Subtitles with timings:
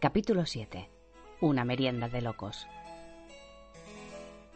[0.00, 0.88] Capítulo 7.
[1.42, 2.66] Una merienda de locos.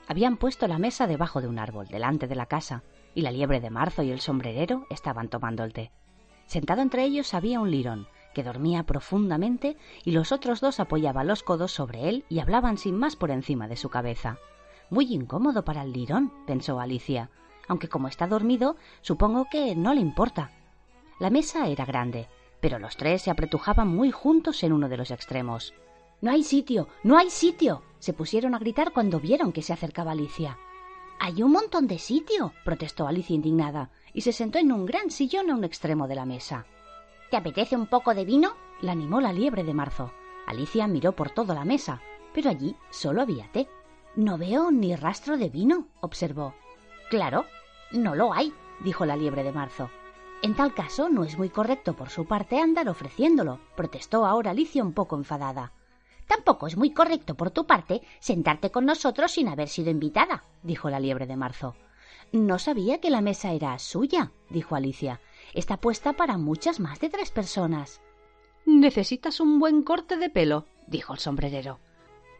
[0.09, 2.83] Habían puesto la mesa debajo de un árbol, delante de la casa,
[3.15, 5.93] y la liebre de marzo y el sombrerero estaban tomando el té.
[6.47, 11.43] Sentado entre ellos había un lirón, que dormía profundamente, y los otros dos apoyaban los
[11.43, 14.39] codos sobre él y hablaban sin más por encima de su cabeza.
[14.89, 17.29] Muy incómodo para el lirón, pensó Alicia,
[17.69, 20.53] aunque como está dormido, supongo que no le importa.
[21.21, 22.29] La mesa era grande,
[22.65, 25.75] pero los tres se apretujaban muy juntos en uno de los extremos.
[26.23, 27.83] No hay sitio, no hay sitio.
[27.99, 30.57] se pusieron a gritar cuando vieron que se acercaba Alicia.
[31.21, 35.51] Hay un montón de sitio, protestó Alicia indignada, y se sentó en un gran sillón
[35.51, 36.65] a un extremo de la mesa.
[37.31, 38.55] ¿Te apetece un poco de vino?
[38.81, 40.11] la animó la liebre de marzo.
[40.47, 42.01] Alicia miró por toda la mesa,
[42.33, 43.69] pero allí solo había té.
[44.17, 46.55] No veo ni rastro de vino, observó.
[47.11, 47.45] Claro,
[47.93, 49.91] no lo hay, dijo la liebre de marzo.
[50.45, 54.83] En tal caso, no es muy correcto por su parte andar ofreciéndolo, protestó ahora Alicia
[54.83, 55.73] un poco enfadada.
[56.29, 60.91] Tampoco es muy correcto por tu parte sentarte con nosotros sin haber sido invitada, dijo
[60.91, 61.77] la liebre de marzo.
[62.31, 65.19] No sabía que la mesa era suya, dijo Alicia.
[65.55, 68.03] Está puesta para muchas más de tres personas.
[68.67, 71.81] Necesitas un buen corte de pelo, dijo el sombrerero.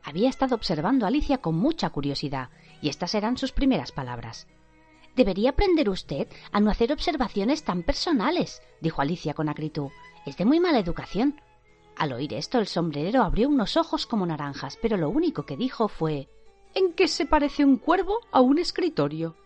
[0.03, 2.51] Había estado observando a Alicia con mucha curiosidad,
[2.83, 4.47] y estas eran sus primeras palabras.
[5.17, 9.91] Debería aprender usted a no hacer observaciones tan personales, dijo Alicia con acritud.
[10.27, 11.41] Es de muy mala educación.
[11.97, 15.87] Al oír esto, el sombrerero abrió unos ojos como naranjas, pero lo único que dijo
[15.89, 16.29] fue
[16.75, 19.37] ¿En qué se parece un cuervo a un escritorio?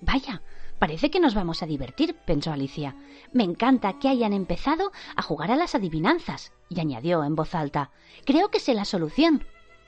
[0.00, 0.42] Vaya,
[0.78, 2.94] parece que nos vamos a divertir, pensó Alicia.
[3.32, 7.90] Me encanta que hayan empezado a jugar a las adivinanzas, y añadió en voz alta
[8.24, 9.44] Creo que sé la solución.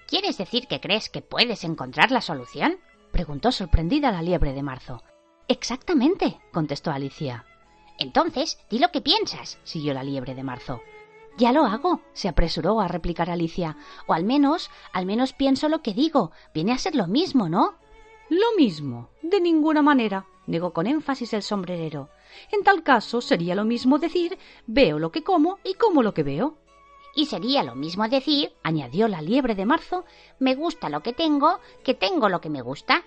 [0.08, 2.78] ¿Quieres decir que crees que puedes encontrar la solución?
[3.12, 5.04] preguntó sorprendida la liebre de marzo.
[5.50, 7.44] Exactamente, contestó Alicia.
[7.98, 10.80] Entonces, di lo que piensas, siguió la liebre de marzo.
[11.38, 13.76] Ya lo hago, se apresuró a replicar Alicia.
[14.06, 16.30] O al menos, al menos pienso lo que digo.
[16.54, 17.74] Viene a ser lo mismo, ¿no?
[18.28, 19.10] Lo mismo.
[19.22, 22.10] De ninguna manera, negó con énfasis el sombrerero.
[22.52, 24.38] En tal caso, sería lo mismo decir
[24.68, 26.58] veo lo que como y como lo que veo.
[27.16, 30.04] Y sería lo mismo decir, añadió la liebre de marzo,
[30.38, 33.02] me gusta lo que tengo, que tengo lo que me gusta.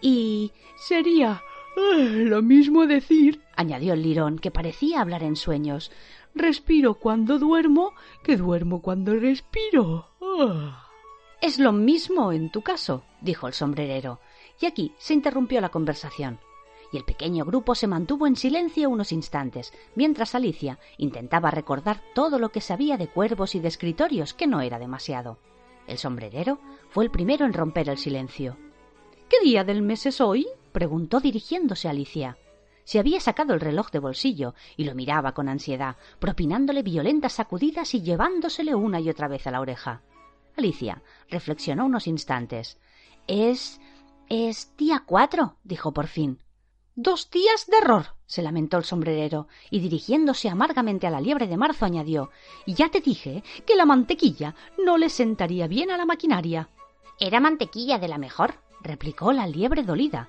[0.00, 1.40] Y sería
[1.76, 5.90] lo mismo decir, añadió el lirón, que parecía hablar en sueños,
[6.34, 7.92] respiro cuando duermo,
[8.22, 10.08] que duermo cuando respiro.
[10.20, 10.88] Ah.
[11.40, 14.20] Es lo mismo en tu caso, dijo el sombrerero,
[14.60, 16.38] y aquí se interrumpió la conversación
[16.94, 22.38] y el pequeño grupo se mantuvo en silencio unos instantes, mientras Alicia intentaba recordar todo
[22.38, 25.38] lo que sabía de cuervos y de escritorios, que no era demasiado.
[25.88, 26.60] El sombrerero
[26.90, 28.56] fue el primero en romper el silencio.
[29.28, 30.46] ¿Qué día del mes es hoy?
[30.74, 32.36] Preguntó dirigiéndose a Alicia.
[32.82, 37.94] Se había sacado el reloj de bolsillo y lo miraba con ansiedad, propinándole violentas sacudidas
[37.94, 40.02] y llevándosele una y otra vez a la oreja.
[40.56, 42.76] Alicia reflexionó unos instantes.
[43.28, 43.80] Es.
[44.28, 46.42] es día cuatro, dijo por fin.
[46.96, 48.06] Dos días de error.
[48.26, 52.30] se lamentó el sombrerero, y dirigiéndose amargamente a la liebre de marzo añadió
[52.66, 56.68] ya te dije que la mantequilla no le sentaría bien a la maquinaria.
[57.20, 60.28] Era mantequilla de la mejor, replicó la liebre dolida.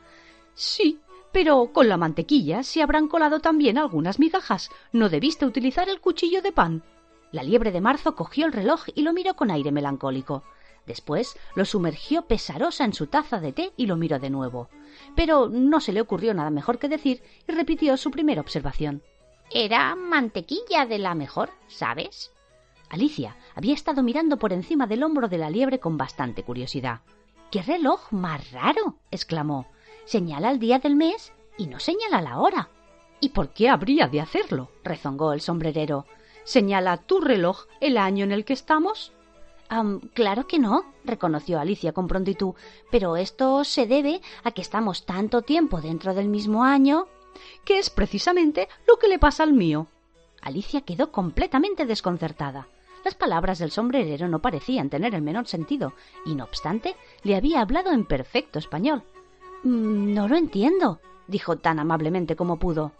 [0.55, 0.99] Sí,
[1.31, 4.69] pero con la mantequilla se habrán colado también algunas migajas.
[4.93, 6.83] No debiste utilizar el cuchillo de pan.
[7.31, 10.43] La liebre de marzo cogió el reloj y lo miró con aire melancólico.
[10.85, 14.69] Después lo sumergió pesarosa en su taza de té y lo miró de nuevo.
[15.15, 19.03] Pero no se le ocurrió nada mejor que decir y repitió su primera observación.
[19.51, 22.31] Era mantequilla de la mejor, ¿sabes?
[22.89, 27.01] Alicia había estado mirando por encima del hombro de la liebre con bastante curiosidad.
[27.51, 28.99] ¡Qué reloj más raro!
[29.11, 29.67] exclamó.
[30.05, 32.69] Señala el día del mes y no señala la hora.
[33.19, 34.69] ¿Y por qué habría de hacerlo?
[34.83, 36.05] rezongó el sombrerero.
[36.43, 39.11] ¿Señala tu reloj el año en el que estamos?
[40.13, 42.53] claro que no, reconoció Alicia con prontitud,
[42.91, 47.07] pero esto se debe a que estamos tanto tiempo dentro del mismo año
[47.65, 49.87] que es precisamente lo que le pasa al mío.
[50.41, 52.67] Alicia quedó completamente desconcertada.
[53.03, 55.93] Las palabras del sombrerero no parecían tener el menor sentido,
[56.25, 59.03] y no obstante, le había hablado en perfecto español.
[59.65, 62.91] Mm, no lo entiendo, dijo tan amablemente como pudo.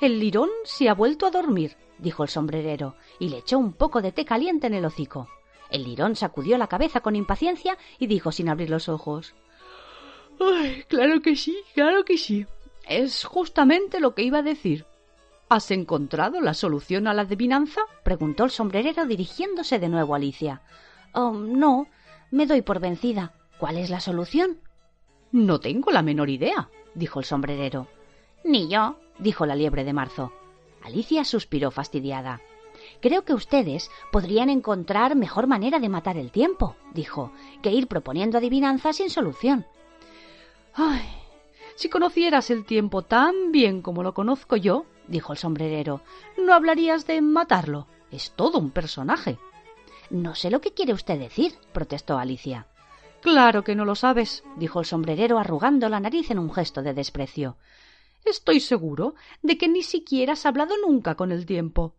[0.00, 4.00] El lirón se ha vuelto a dormir, dijo el sombrerero, y le echó un poco
[4.00, 5.28] de té caliente en el hocico.
[5.68, 9.34] El lirón sacudió la cabeza con impaciencia y dijo sin abrir los ojos
[10.40, 12.46] Ay, claro que sí, claro que sí.
[12.88, 14.86] Es justamente lo que iba a decir.
[15.50, 17.82] ¿Has encontrado la solución a la adivinanza?
[18.02, 20.62] preguntó el sombrerero dirigiéndose de nuevo a Alicia.
[21.12, 21.88] Oh, no,
[22.30, 23.34] me doy por vencida.
[23.58, 24.60] ¿Cuál es la solución?
[25.32, 27.86] No tengo la menor idea, dijo el sombrerero.
[28.44, 30.32] Ni yo, dijo la liebre de marzo.
[30.82, 32.40] Alicia suspiró fastidiada.
[33.00, 37.32] Creo que ustedes podrían encontrar mejor manera de matar el tiempo, dijo,
[37.62, 39.66] que ir proponiendo adivinanzas sin solución.
[40.74, 41.02] Ay,
[41.76, 46.00] si conocieras el tiempo tan bien como lo conozco yo, dijo el sombrerero,
[46.38, 47.86] no hablarías de matarlo.
[48.10, 49.38] Es todo un personaje.
[50.10, 52.66] No sé lo que quiere usted decir, protestó Alicia.
[53.20, 56.94] Claro que no lo sabes, dijo el sombrerero arrugando la nariz en un gesto de
[56.94, 57.56] desprecio.
[58.24, 61.94] Estoy seguro de que ni siquiera has hablado nunca con el tiempo.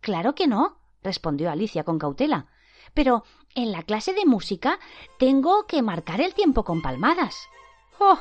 [0.00, 2.46] claro que no, respondió Alicia con cautela.
[2.94, 3.24] Pero
[3.54, 4.78] en la clase de música
[5.18, 7.48] tengo que marcar el tiempo con palmadas.
[7.98, 8.18] Oh,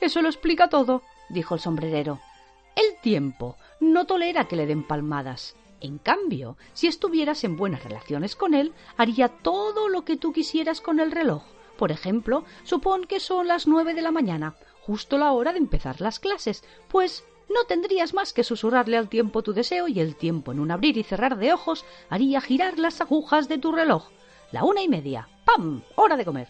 [0.00, 2.20] eso lo explica todo, dijo el sombrerero.
[2.74, 5.56] El tiempo no tolera que le den palmadas.
[5.84, 10.80] En cambio, si estuvieras en buenas relaciones con él, haría todo lo que tú quisieras
[10.80, 11.42] con el reloj.
[11.76, 16.00] Por ejemplo, supón que son las nueve de la mañana, justo la hora de empezar
[16.00, 20.52] las clases, pues no tendrías más que susurrarle al tiempo tu deseo y el tiempo
[20.52, 24.08] en un abrir y cerrar de ojos haría girar las agujas de tu reloj.
[24.52, 25.28] La una y media.
[25.44, 25.82] ¡Pam!
[25.96, 26.48] Hora de comer.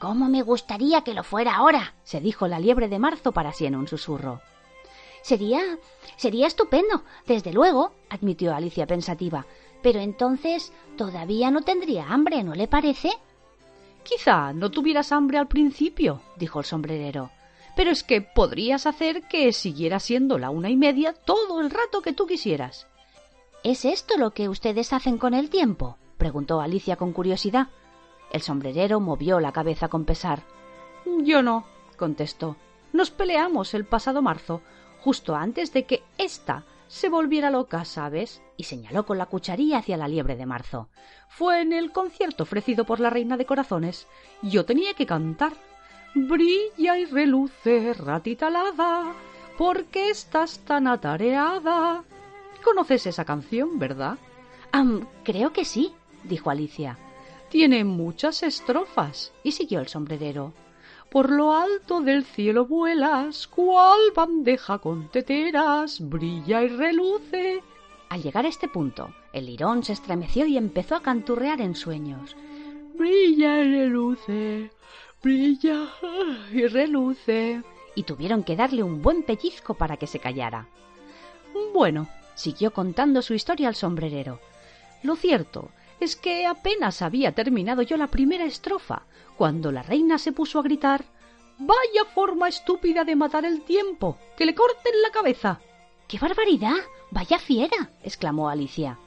[0.00, 1.94] ¿Cómo me gustaría que lo fuera ahora?
[2.02, 4.40] se dijo la liebre de marzo para sí en un susurro.
[5.24, 5.78] Sería.
[6.18, 9.46] sería estupendo, desde luego, admitió Alicia pensativa.
[9.82, 13.10] Pero entonces todavía no tendría hambre, ¿no le parece?
[14.02, 17.30] Quizá no tuvieras hambre al principio, dijo el sombrerero.
[17.74, 22.02] Pero es que podrías hacer que siguiera siendo la una y media todo el rato
[22.02, 22.86] que tú quisieras.
[23.62, 25.96] ¿Es esto lo que ustedes hacen con el tiempo?
[26.18, 27.68] preguntó Alicia con curiosidad.
[28.30, 30.42] El sombrerero movió la cabeza con pesar.
[31.22, 31.64] Yo no,
[31.96, 32.56] contestó.
[32.92, 34.60] Nos peleamos el pasado marzo
[35.04, 38.40] justo antes de que ésta se volviera loca, ¿sabes?
[38.56, 40.88] y señaló con la cucharilla hacia la liebre de marzo.
[41.28, 44.06] Fue en el concierto ofrecido por la reina de corazones.
[44.40, 45.52] Yo tenía que cantar.
[46.14, 49.12] Brilla y reluce, ratita alada,
[49.58, 52.02] porque estás tan atareada.
[52.64, 54.16] ¿Conoces esa canción, verdad?
[55.22, 55.92] creo que sí,
[56.22, 56.96] dijo Alicia.
[57.50, 60.54] Tiene muchas estrofas, y siguió el sombrerero
[61.14, 67.62] por lo alto del cielo vuelas, cual bandeja con teteras, brilla y reluce.
[68.08, 72.34] Al llegar a este punto, el lirón se estremeció y empezó a canturrear en sueños.
[72.96, 74.72] Brilla y reluce,
[75.22, 75.88] brilla
[76.52, 77.62] y reluce.
[77.94, 80.66] Y tuvieron que darle un buen pellizco para que se callara.
[81.72, 84.40] Bueno, siguió contando su historia al sombrerero.
[85.04, 85.70] Lo cierto
[86.00, 89.02] es que apenas había terminado yo la primera estrofa,
[89.36, 91.04] cuando la reina se puso a gritar
[91.58, 94.18] Vaya forma estúpida de matar el tiempo.
[94.36, 95.60] que le corten la cabeza.
[96.08, 96.76] ¡Qué barbaridad!
[97.10, 97.90] Vaya fiera.
[98.02, 98.98] exclamó Alicia.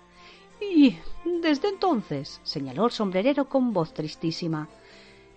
[0.61, 4.69] Y desde entonces, señaló el sombrerero con voz tristísima,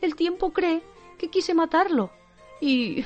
[0.00, 0.82] el tiempo cree
[1.18, 2.10] que quise matarlo.
[2.60, 3.04] Y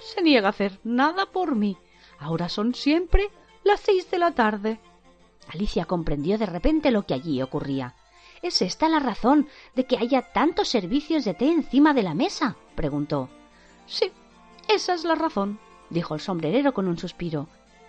[0.00, 1.78] se niega a hacer nada por mí.
[2.18, 3.30] Ahora son siempre
[3.62, 4.80] las seis de la tarde.
[5.48, 7.94] Alicia comprendió de repente lo que allí ocurría.
[8.42, 12.56] ¿Es esta la razón de que haya tantos servicios de té encima de la mesa?
[12.74, 13.28] preguntó.
[13.86, 14.12] Sí,
[14.68, 15.58] esa es la razón,
[15.90, 17.48] dijo el sombrerero con un suspiro.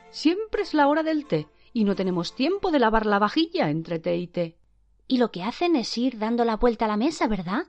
[0.09, 3.99] Siempre es la hora del té y no tenemos tiempo de lavar la vajilla entre
[3.99, 4.57] té y té.
[5.07, 7.67] Y lo que hacen es ir dando la vuelta a la mesa, ¿verdad?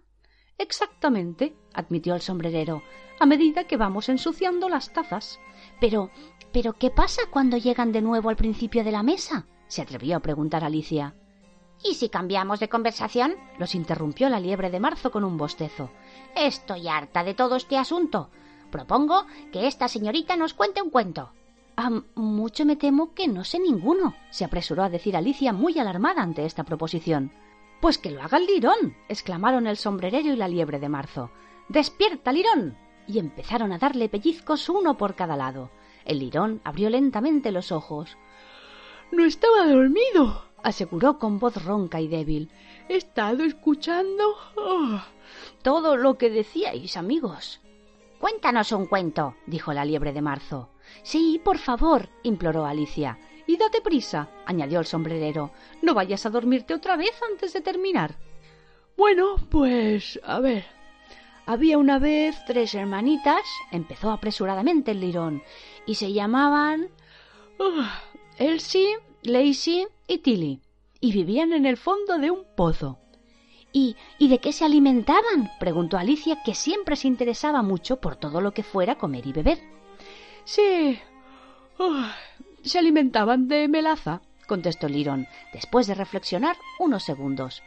[0.57, 2.83] Exactamente, admitió el sombrerero,
[3.21, 5.41] a medida que vamos ensuciando las tazas.
[5.81, 6.11] Pero,
[6.53, 9.47] pero, ¿qué pasa cuando llegan de nuevo al principio de la mesa?
[9.69, 11.15] Se atrevió a preguntar Alicia.
[11.85, 13.37] ¿Y si cambiamos de conversación?
[13.59, 15.91] los interrumpió la liebre de marzo con un bostezo.
[16.35, 18.31] Estoy harta de todo este asunto.
[18.71, 21.33] Propongo que esta señorita nos cuente un cuento.
[22.17, 26.45] mucho me temo que no sé ninguno, se apresuró a decir Alicia muy alarmada ante
[26.45, 27.33] esta proposición.
[27.81, 31.31] Pues que lo haga el lirón, exclamaron el sombrerero y la liebre de marzo.
[31.69, 32.77] Despierta, lirón.
[33.07, 35.71] y empezaron a darle pellizcos uno por cada lado.
[36.05, 38.19] El lirón abrió lentamente los ojos.
[39.11, 42.51] No estaba dormido, aseguró con voz ronca y débil.
[42.89, 45.01] He estado escuchando oh,
[45.63, 47.61] todo lo que decíais, amigos.
[48.19, 50.71] Cuéntanos un cuento, dijo la liebre de marzo.
[51.03, 53.19] Sí, por favor, imploró Alicia.
[53.47, 55.53] Y date prisa, añadió el sombrerero.
[55.81, 58.17] No vayas a dormirte otra vez antes de terminar.
[58.97, 60.67] Bueno, pues a ver.
[61.47, 65.43] Había una vez tres hermanitas, empezó apresuradamente el lirón,
[65.87, 66.91] y se llamaban
[67.59, 67.87] oh,
[68.39, 70.61] Elsie, Lacey y Tilly,
[71.01, 72.99] y vivían en el fondo de un pozo.
[73.73, 75.51] ¿Y, ¿Y de qué se alimentaban?
[75.59, 79.59] preguntó Alicia, que siempre se interesaba mucho por todo lo que fuera comer y beber.
[80.45, 80.99] Sí.
[82.63, 87.63] se alimentaban de melaza, contestó Lirón, después de reflexionar unos segundos.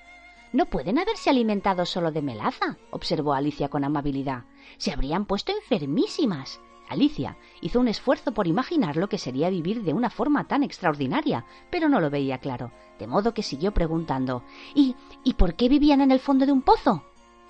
[0.54, 4.46] No pueden haberse alimentado solo de melaza, observó Alicia con amabilidad.
[4.78, 6.62] Se habrían puesto enfermísimas.
[6.92, 11.46] Alicia hizo un esfuerzo por imaginar lo que sería vivir de una forma tan extraordinaria,
[11.70, 14.44] pero no lo veía claro, de modo que siguió preguntando
[14.76, 17.04] ¿Y, ¿y por qué vivían en el fondo de un pozo?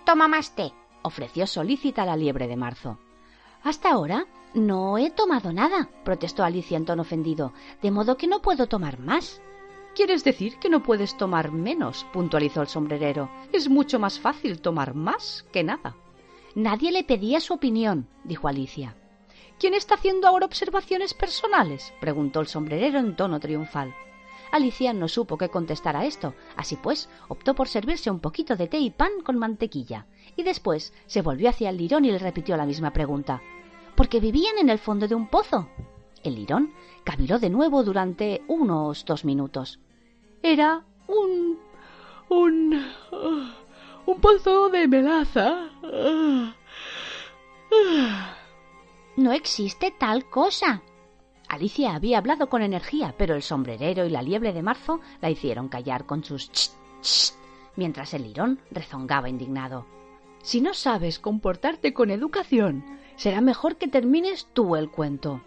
[0.06, 3.00] Toma más té, ofreció solícita la liebre de marzo.
[3.64, 8.42] Hasta ahora no he tomado nada, protestó Alicia en tono ofendido, de modo que no
[8.42, 9.42] puedo tomar más.
[9.96, 12.06] ¿Quieres decir que no puedes tomar menos?
[12.14, 13.30] puntualizó el sombrerero.
[13.52, 15.96] Es mucho más fácil tomar más que nada.
[16.56, 18.96] Nadie le pedía su opinión, dijo Alicia.
[19.62, 21.94] ¿Quién está haciendo ahora observaciones personales?
[22.02, 23.94] preguntó el sombrerero en tono triunfal.
[24.52, 28.68] Alicia no supo qué contestar a esto, así pues optó por servirse un poquito de
[28.68, 32.58] té y pan con mantequilla, y después se volvió hacia el lirón y le repitió
[32.58, 33.44] la misma pregunta.
[33.94, 35.70] ¿Por qué vivían en el fondo de un pozo?
[36.24, 39.78] El lirón caviló de nuevo durante unos dos minutos.
[40.42, 41.60] Era un.
[42.30, 42.84] un.
[44.08, 45.70] un pozo de melaza.
[49.18, 50.84] No existe tal cosa.
[51.50, 55.68] Alicia había hablado con energía, pero el sombrerero y la liebre de marzo la hicieron
[55.68, 57.34] callar con sus ch, ch,
[57.76, 59.86] mientras el lirón rezongaba indignado.
[60.44, 62.86] Si no sabes comportarte con educación,
[63.18, 65.42] será mejor que termines tú el cuento.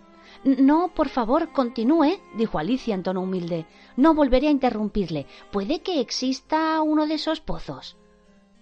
[0.44, 3.66] No, por favor, continúe, dijo Alicia en tono humilde.
[3.96, 5.26] No volveré a interrumpirle.
[5.50, 7.96] ¿Puede que exista uno de esos pozos?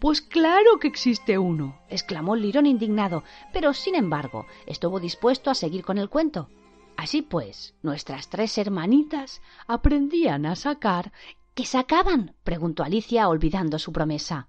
[0.03, 5.55] Pues claro que existe uno, exclamó el lirón indignado, pero sin embargo estuvo dispuesto a
[5.55, 6.49] seguir con el cuento.
[6.97, 11.13] Así pues, nuestras tres hermanitas aprendían a sacar.
[11.55, 12.35] ¿Qué sacaban?
[12.43, 14.49] preguntó Alicia, olvidando su promesa.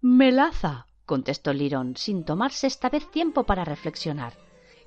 [0.00, 4.36] Melaza, contestó el lirón, sin tomarse esta vez tiempo para reflexionar.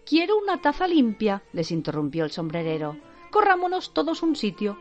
[0.05, 2.97] Quiero una taza limpia, les interrumpió el sombrerero.
[3.31, 4.77] Corrámonos todos un sitio.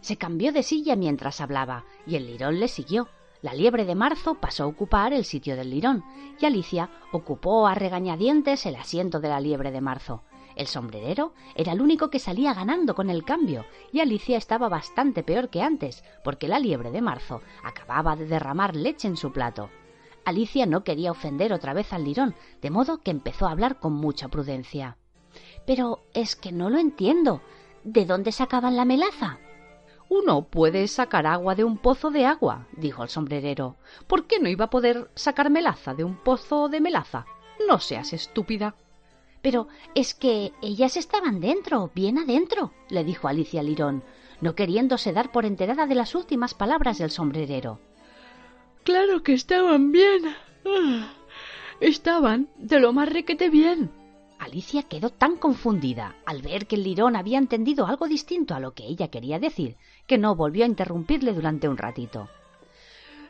[0.00, 3.10] Se cambió de silla mientras hablaba, y el lirón le siguió.
[3.46, 6.02] La liebre de marzo pasó a ocupar el sitio del lirón,
[6.40, 10.24] y Alicia ocupó a regañadientes el asiento de la liebre de marzo.
[10.56, 15.22] El sombrerero era el único que salía ganando con el cambio, y Alicia estaba bastante
[15.22, 19.70] peor que antes, porque la liebre de marzo acababa de derramar leche en su plato.
[20.24, 23.92] Alicia no quería ofender otra vez al lirón, de modo que empezó a hablar con
[23.92, 24.96] mucha prudencia.
[25.64, 27.42] Pero es que no lo entiendo.
[27.84, 29.38] ¿De dónde sacaban la melaza?
[30.08, 33.76] Uno puede sacar agua de un pozo de agua, dijo el sombrerero.
[34.06, 37.26] ¿Por qué no iba a poder sacar melaza de un pozo de melaza?
[37.68, 38.76] No seas estúpida.
[39.42, 44.04] Pero es que ellas estaban dentro, bien adentro, le dijo Alicia al lirón,
[44.40, 47.80] no queriéndose dar por enterada de las últimas palabras del sombrerero.
[48.84, 50.22] Claro que estaban bien.
[50.64, 51.12] Ah,
[51.80, 53.90] estaban de lo más requete bien.
[54.38, 58.74] Alicia quedó tan confundida al ver que el lirón había entendido algo distinto a lo
[58.74, 62.28] que ella quería decir, que no volvió a interrumpirle durante un ratito.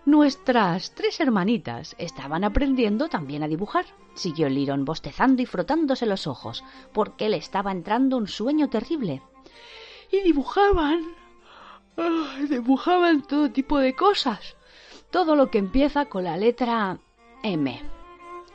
[0.05, 6.27] Nuestras tres hermanitas estaban aprendiendo también a dibujar, siguió el lirón bostezando y frotándose los
[6.27, 9.23] ojos, porque le estaba entrando un sueño terrible.
[10.13, 11.01] Y dibujaban.
[11.97, 14.57] Ah, dibujaban todo tipo de cosas
[15.11, 16.99] todo lo que empieza con la letra
[17.43, 17.83] M.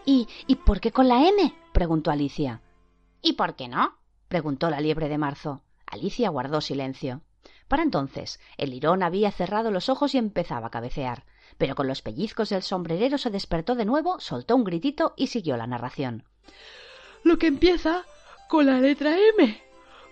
[0.05, 1.53] ¿Y, ¿Y por qué con la M?
[1.71, 2.61] preguntó Alicia.
[3.21, 3.95] ¿Y por qué no?
[4.27, 5.61] preguntó la liebre de marzo.
[5.85, 7.21] Alicia guardó silencio.
[7.71, 11.23] Para entonces, el lirón había cerrado los ojos y empezaba a cabecear,
[11.57, 15.55] pero con los pellizcos del sombrerero se despertó de nuevo, soltó un gritito y siguió
[15.55, 16.25] la narración.
[17.23, 18.03] Lo que empieza
[18.49, 19.63] con la letra M,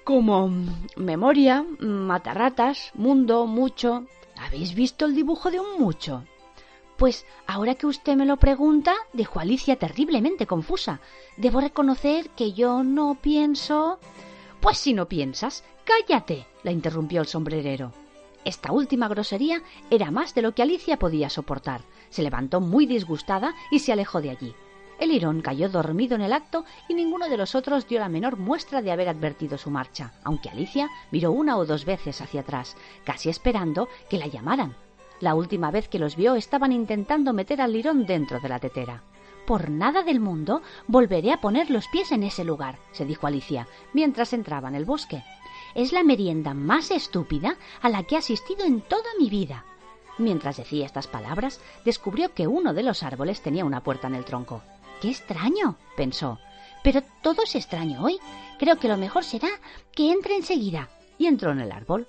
[0.06, 0.50] como
[0.96, 4.06] memoria, matarratas, mundo, mucho,
[4.38, 6.24] ¿Habéis visto el dibujo de un mucho?
[6.96, 11.02] Pues ahora que usted me lo pregunta, dijo Alicia terriblemente confusa.
[11.36, 14.00] Debo reconocer que yo no pienso.
[14.60, 17.94] Pues si no piensas, cállate, la interrumpió el sombrerero.
[18.44, 21.82] Esta última grosería era más de lo que Alicia podía soportar.
[22.10, 24.56] Se levantó muy disgustada y se alejó de allí.
[25.00, 28.38] El lirón cayó dormido en el acto y ninguno de los otros dio la menor
[28.38, 32.76] muestra de haber advertido su marcha, aunque Alicia miró una o dos veces hacia atrás,
[33.06, 34.76] casi esperando que la llamaran.
[35.22, 39.04] La última vez que los vio estaban intentando meter al lirón dentro de la tetera.
[39.46, 43.68] Por nada del mundo volveré a poner los pies en ese lugar, se dijo Alicia,
[43.94, 45.24] mientras entraba en el bosque.
[45.76, 49.66] Es la merienda más estúpida a la que he asistido en toda mi vida.
[50.18, 54.26] Mientras decía estas palabras, descubrió que uno de los árboles tenía una puerta en el
[54.26, 54.62] tronco.
[55.02, 56.40] Qué extraño, pensó.
[56.84, 58.20] Pero todo es extraño hoy.
[58.58, 59.48] Creo que lo mejor será
[59.94, 60.90] que entre enseguida.
[61.18, 62.08] Y entró en el árbol.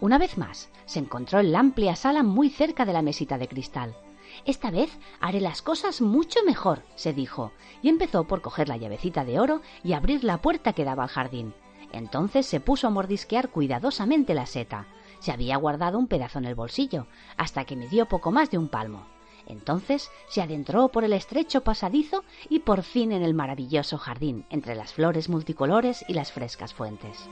[0.00, 3.48] Una vez más, se encontró en la amplia sala muy cerca de la mesita de
[3.48, 3.96] cristal.
[4.44, 4.90] Esta vez
[5.20, 7.52] haré las cosas mucho mejor, se dijo,
[7.82, 11.08] y empezó por coger la llavecita de oro y abrir la puerta que daba al
[11.08, 11.54] jardín.
[11.92, 14.86] Entonces se puso a mordisquear cuidadosamente la seta.
[15.20, 18.58] Se había guardado un pedazo en el bolsillo, hasta que me dio poco más de
[18.58, 19.06] un palmo.
[19.46, 24.74] Entonces se adentró por el estrecho pasadizo y por fin en el maravilloso jardín, entre
[24.74, 27.26] las flores multicolores y las frescas fuentes.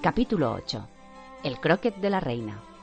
[0.00, 0.88] Capítulo 8.
[1.44, 2.73] El croquet de la reina.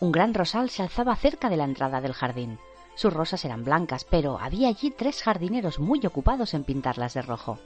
[0.00, 2.58] Un gran rosal se alzaba cerca de la entrada del jardín.
[2.94, 7.58] Sus rosas eran blancas, pero había allí tres jardineros muy ocupados en pintarlas de rojo.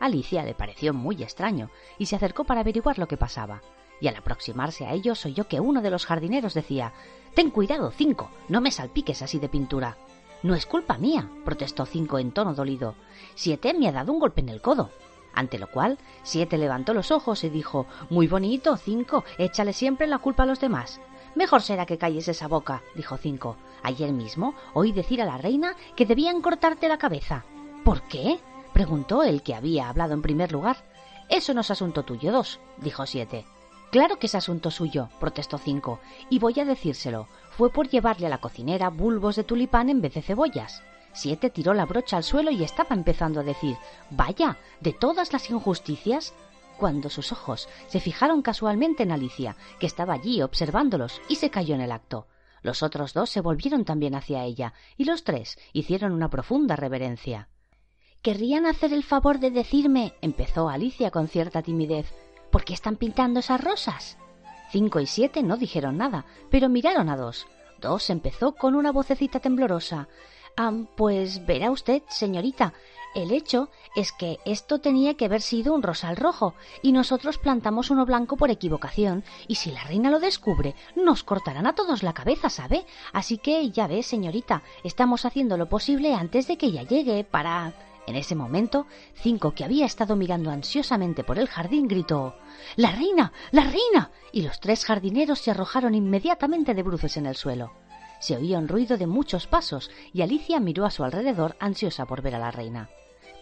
[0.00, 3.62] Alicia le pareció muy extraño y se acercó para averiguar lo que pasaba
[4.02, 6.92] y al aproximarse a ellos oyó que uno de los jardineros decía
[7.34, 9.96] Ten cuidado, Cinco, no me salpiques así de pintura.
[10.42, 12.96] No es culpa mía, protestó Cinco en tono dolido.
[13.36, 14.90] Siete me ha dado un golpe en el codo.
[15.34, 20.18] Ante lo cual, Siete levantó los ojos y dijo Muy bonito, Cinco, échale siempre la
[20.18, 21.00] culpa a los demás.
[21.34, 23.56] Mejor será que calles esa boca, dijo Cinco.
[23.82, 27.44] Ayer mismo oí decir a la reina que debían cortarte la cabeza.
[27.84, 28.38] ¿Por qué?
[28.72, 30.76] preguntó el que había hablado en primer lugar.
[31.28, 33.46] Eso no es asunto tuyo, dos, dijo Siete.
[33.90, 37.28] Claro que es asunto suyo, protestó Cinco, y voy a decírselo.
[37.50, 40.82] Fue por llevarle a la cocinera bulbos de tulipán en vez de cebollas.
[41.12, 43.76] Siete tiró la brocha al suelo y estaba empezando a decir
[44.10, 46.32] Vaya, de todas las injusticias
[46.82, 51.76] cuando sus ojos se fijaron casualmente en Alicia, que estaba allí observándolos, y se cayó
[51.76, 52.26] en el acto.
[52.60, 57.48] Los otros dos se volvieron también hacia ella, y los tres hicieron una profunda reverencia.
[58.20, 60.14] ¿Querrían hacer el favor de decirme?
[60.22, 62.12] empezó Alicia con cierta timidez.
[62.50, 64.18] ¿Por qué están pintando esas rosas?
[64.72, 67.46] Cinco y siete no dijeron nada, pero miraron a dos.
[67.80, 70.08] Dos empezó con una vocecita temblorosa.
[70.56, 72.74] Ah, pues verá usted, señorita,
[73.14, 77.90] el hecho es que esto tenía que haber sido un rosal rojo, y nosotros plantamos
[77.90, 82.14] uno blanco por equivocación, y si la reina lo descubre, nos cortarán a todos la
[82.14, 82.86] cabeza, ¿sabe?
[83.12, 87.74] Así que ya ve, señorita, estamos haciendo lo posible antes de que ella llegue para.
[88.06, 92.34] En ese momento, Cinco, que había estado mirando ansiosamente por el jardín, gritó
[92.74, 93.32] La reina.
[93.52, 94.10] la reina.
[94.32, 97.72] y los tres jardineros se arrojaron inmediatamente de bruces en el suelo.
[98.18, 102.22] Se oía un ruido de muchos pasos y Alicia miró a su alrededor ansiosa por
[102.22, 102.88] ver a la reina.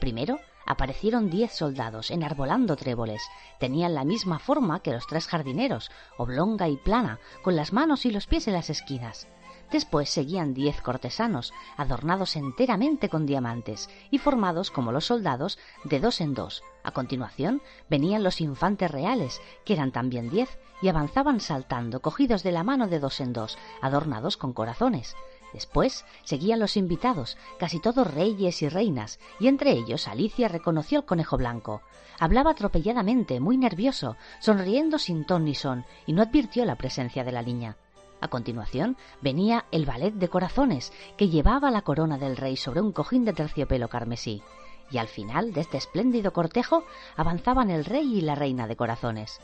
[0.01, 3.23] Primero aparecieron diez soldados enarbolando tréboles.
[3.59, 8.11] Tenían la misma forma que los tres jardineros, oblonga y plana, con las manos y
[8.11, 9.29] los pies en las esquinas.
[9.71, 16.21] Después seguían diez cortesanos, adornados enteramente con diamantes y formados como los soldados de dos
[16.21, 16.65] en dos.
[16.83, 22.53] A continuación venían los infantes reales, que eran también diez, y avanzaban saltando, cogidos de
[22.53, 25.15] la mano de dos en dos, adornados con corazones.
[25.53, 31.07] Después seguían los invitados, casi todos reyes y reinas, y entre ellos Alicia reconoció al
[31.07, 31.83] conejo blanco.
[32.19, 37.33] Hablaba atropelladamente, muy nervioso, sonriendo sin ton ni son, y no advirtió la presencia de
[37.33, 37.77] la niña.
[38.21, 42.93] A continuación venía el ballet de corazones, que llevaba la corona del rey sobre un
[42.93, 44.43] cojín de terciopelo carmesí.
[44.91, 46.85] Y al final de este espléndido cortejo
[47.17, 49.41] avanzaban el rey y la reina de corazones.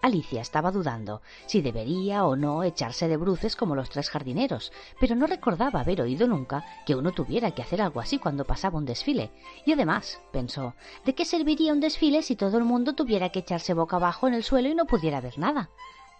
[0.00, 5.16] Alicia estaba dudando si debería o no echarse de bruces como los tres jardineros, pero
[5.16, 8.84] no recordaba haber oído nunca que uno tuviera que hacer algo así cuando pasaba un
[8.84, 9.30] desfile.
[9.64, 13.74] Y además, pensó, ¿de qué serviría un desfile si todo el mundo tuviera que echarse
[13.74, 15.70] boca abajo en el suelo y no pudiera ver nada?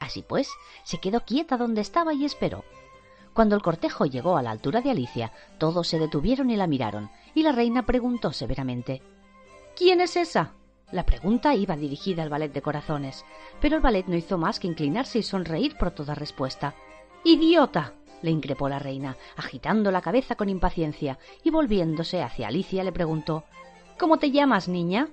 [0.01, 0.51] Así pues,
[0.85, 2.65] se quedó quieta donde estaba y esperó.
[3.33, 7.11] Cuando el cortejo llegó a la altura de Alicia, todos se detuvieron y la miraron,
[7.35, 9.03] y la reina preguntó severamente
[9.77, 10.55] ¿Quién es esa?
[10.91, 13.27] La pregunta iba dirigida al ballet de corazones,
[13.61, 16.75] pero el ballet no hizo más que inclinarse y sonreír por toda respuesta.
[17.25, 17.93] ¡Idiota!
[18.23, 23.45] le increpó la reina, agitando la cabeza con impaciencia, y volviéndose hacia Alicia le preguntó
[23.99, 25.09] ¿Cómo te llamas, niña?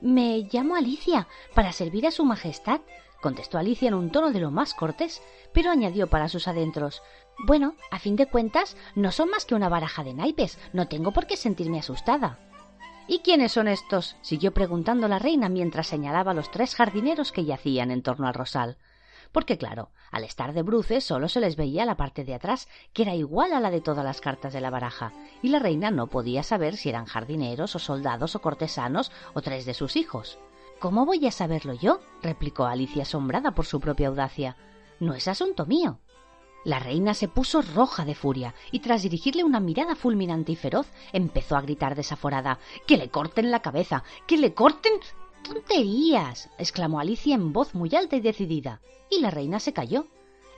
[0.00, 2.80] Me llamo Alicia, para servir a su Majestad,
[3.20, 7.02] contestó Alicia en un tono de lo más cortés, pero añadió para sus adentros
[7.46, 11.12] Bueno, a fin de cuentas, no son más que una baraja de naipes, no tengo
[11.12, 12.38] por qué sentirme asustada.
[13.10, 14.14] ¿Y quiénes son estos?
[14.20, 18.78] siguió preguntando la reina mientras señalaba los tres jardineros que yacían en torno al rosal.
[19.32, 23.02] Porque claro, al estar de bruces solo se les veía la parte de atrás, que
[23.02, 26.06] era igual a la de todas las cartas de la baraja, y la reina no
[26.06, 30.38] podía saber si eran jardineros o soldados o cortesanos o tres de sus hijos.
[30.78, 31.98] ¿Cómo voy a saberlo yo?
[32.22, 34.56] replicó Alicia asombrada por su propia audacia.
[35.00, 35.98] No es asunto mío.
[36.64, 40.86] La reina se puso roja de furia y tras dirigirle una mirada fulminante y feroz
[41.12, 44.04] empezó a gritar desaforada Que le corten la cabeza.
[44.26, 44.92] Que le corten.
[45.42, 46.50] tonterías.
[46.58, 48.80] exclamó Alicia en voz muy alta y decidida.
[49.10, 50.06] Y la reina se calló.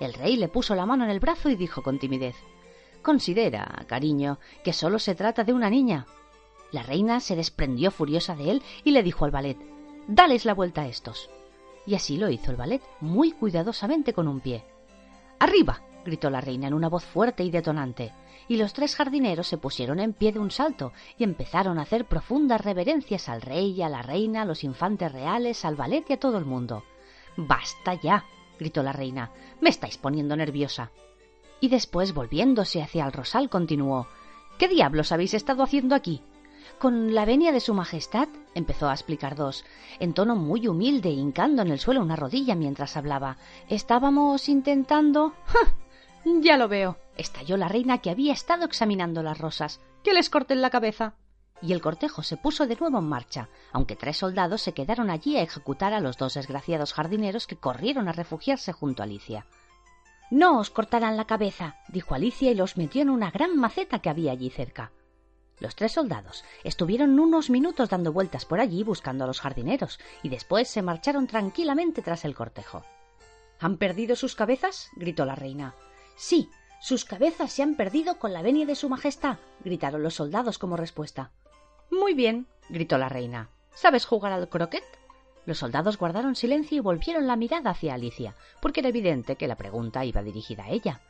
[0.00, 2.34] El rey le puso la mano en el brazo y dijo con timidez
[3.02, 6.06] Considera, cariño, que solo se trata de una niña.
[6.72, 9.58] La reina se desprendió furiosa de él y le dijo al ballet
[10.08, 11.30] Dales la vuelta a estos.
[11.86, 14.64] Y así lo hizo el ballet, muy cuidadosamente con un pie.
[15.38, 15.82] ¡Arriba!
[16.04, 18.12] Gritó la reina en una voz fuerte y detonante,
[18.48, 22.06] y los tres jardineros se pusieron en pie de un salto y empezaron a hacer
[22.06, 26.20] profundas reverencias al rey, a la reina, a los infantes reales, al ballet y a
[26.20, 26.84] todo el mundo.
[27.36, 28.24] ¡Basta ya!
[28.58, 29.30] gritó la reina.
[29.60, 30.90] Me estáis poniendo nerviosa.
[31.60, 34.08] Y después, volviéndose hacia el rosal, continuó
[34.58, 36.22] ¿Qué diablos habéis estado haciendo aquí?
[36.78, 39.64] Con la venia de su majestad, empezó a explicar dos,
[39.98, 43.36] en tono muy humilde, hincando en el suelo una rodilla mientras hablaba.
[43.68, 45.32] Estábamos intentando.
[46.24, 46.98] Ya lo veo.
[47.16, 49.80] estalló la reina que había estado examinando las rosas.
[50.04, 51.14] Que les corten la cabeza.
[51.60, 55.36] Y el cortejo se puso de nuevo en marcha, aunque tres soldados se quedaron allí
[55.36, 59.46] a ejecutar a los dos desgraciados jardineros que corrieron a refugiarse junto a Alicia.
[60.30, 64.10] No os cortarán la cabeza, dijo Alicia y los metió en una gran maceta que
[64.10, 64.90] había allí cerca.
[65.60, 70.30] Los tres soldados estuvieron unos minutos dando vueltas por allí buscando a los jardineros y
[70.30, 72.82] después se marcharon tranquilamente tras el cortejo.
[73.60, 74.90] ¿Han perdido sus cabezas?
[74.96, 75.76] gritó la reina.
[76.16, 76.48] Sí,
[76.80, 80.76] sus cabezas se han perdido con la venia de su majestad, gritaron los soldados como
[80.76, 81.30] respuesta.
[81.90, 83.50] Muy bien, gritó la reina.
[83.74, 84.84] ¿Sabes jugar al croquet?
[85.44, 89.56] Los soldados guardaron silencio y volvieron la mirada hacia Alicia, porque era evidente que la
[89.56, 91.00] pregunta iba dirigida a ella.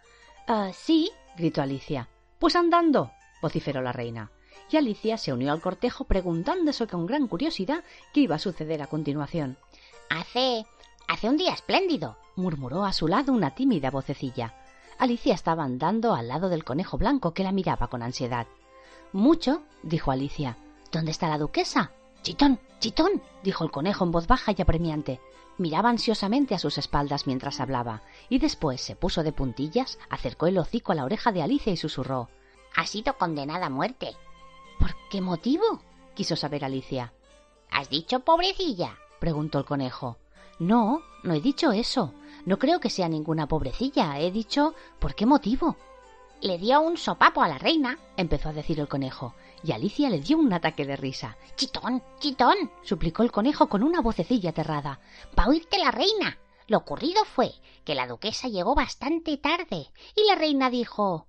[0.47, 2.09] Ah, sí, gritó Alicia.
[2.39, 4.31] Pues andando, vociferó la reina.
[4.71, 8.87] Y Alicia se unió al cortejo preguntándose con gran curiosidad qué iba a suceder a
[8.87, 9.59] continuación.
[10.09, 10.67] Hace.
[11.09, 14.55] hace un día espléndido, murmuró a su lado una tímida vocecilla.
[14.99, 18.47] Alicia estaba andando al lado del conejo blanco que la miraba con ansiedad.
[19.13, 20.57] Mucho, dijo Alicia.
[20.91, 21.91] ¿Dónde está la duquesa?
[22.23, 25.21] Chitón, chitón, dijo el conejo en voz baja y apremiante.
[25.59, 30.59] Miraba ansiosamente a sus espaldas mientras hablaba, y después se puso de puntillas, acercó el
[30.59, 32.29] hocico a la oreja de Alicia y susurró
[32.75, 34.17] Ha sido condenada a muerte.
[34.79, 35.83] ¿Por qué motivo?
[36.15, 37.13] quiso saber Alicia.
[37.71, 38.97] ¿Has dicho pobrecilla?
[39.19, 40.17] preguntó el conejo.
[40.59, 42.15] No, no he dicho eso.
[42.45, 44.19] No creo que sea ninguna pobrecilla.
[44.19, 45.77] He dicho ¿por qué motivo?
[46.41, 50.19] Le dio un sopapo a la reina, empezó a decir el conejo, y Alicia le
[50.19, 51.37] dio un ataque de risa.
[51.55, 54.99] Chitón, chitón, suplicó el conejo con una vocecilla aterrada.
[55.39, 56.39] Va a oírte la reina.
[56.67, 57.53] Lo ocurrido fue
[57.85, 61.29] que la duquesa llegó bastante tarde y la reina dijo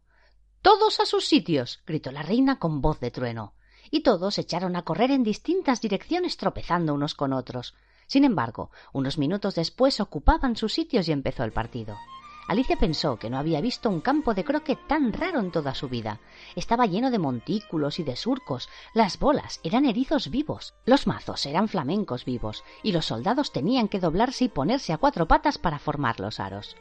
[0.63, 1.81] Todos a sus sitios.
[1.85, 3.53] gritó la reina con voz de trueno.
[3.91, 7.75] Y todos echaron a correr en distintas direcciones tropezando unos con otros.
[8.07, 11.97] Sin embargo, unos minutos después ocupaban sus sitios y empezó el partido.
[12.47, 15.87] Alicia pensó que no había visto un campo de croquet tan raro en toda su
[15.87, 16.19] vida.
[16.55, 21.69] Estaba lleno de montículos y de surcos, las bolas eran erizos vivos, los mazos eran
[21.69, 26.19] flamencos vivos, y los soldados tenían que doblarse y ponerse a cuatro patas para formar
[26.19, 26.75] los aros.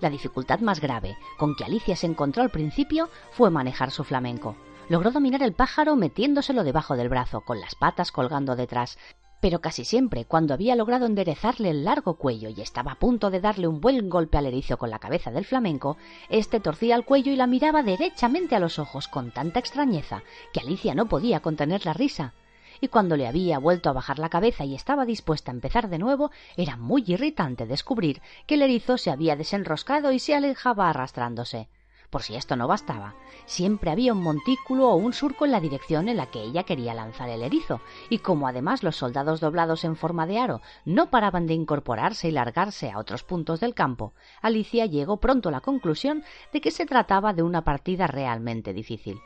[0.00, 4.56] La dificultad más grave con que Alicia se encontró al principio fue manejar su flamenco.
[4.88, 8.96] Logró dominar el pájaro metiéndoselo debajo del brazo, con las patas colgando detrás,
[9.40, 13.40] pero casi siempre, cuando había logrado enderezarle el largo cuello y estaba a punto de
[13.40, 15.96] darle un buen golpe al erizo con la cabeza del flamenco,
[16.28, 20.22] éste torcía el cuello y la miraba derechamente a los ojos con tanta extrañeza
[20.52, 22.34] que Alicia no podía contener la risa.
[22.80, 25.98] Y cuando le había vuelto a bajar la cabeza y estaba dispuesta a empezar de
[25.98, 31.68] nuevo, era muy irritante descubrir que el erizo se había desenroscado y se alejaba arrastrándose.
[32.10, 36.08] Por si esto no bastaba, siempre había un montículo o un surco en la dirección
[36.08, 39.94] en la que ella quería lanzar el erizo, y como además los soldados doblados en
[39.94, 44.86] forma de aro no paraban de incorporarse y largarse a otros puntos del campo, Alicia
[44.86, 49.20] llegó pronto a la conclusión de que se trataba de una partida realmente difícil.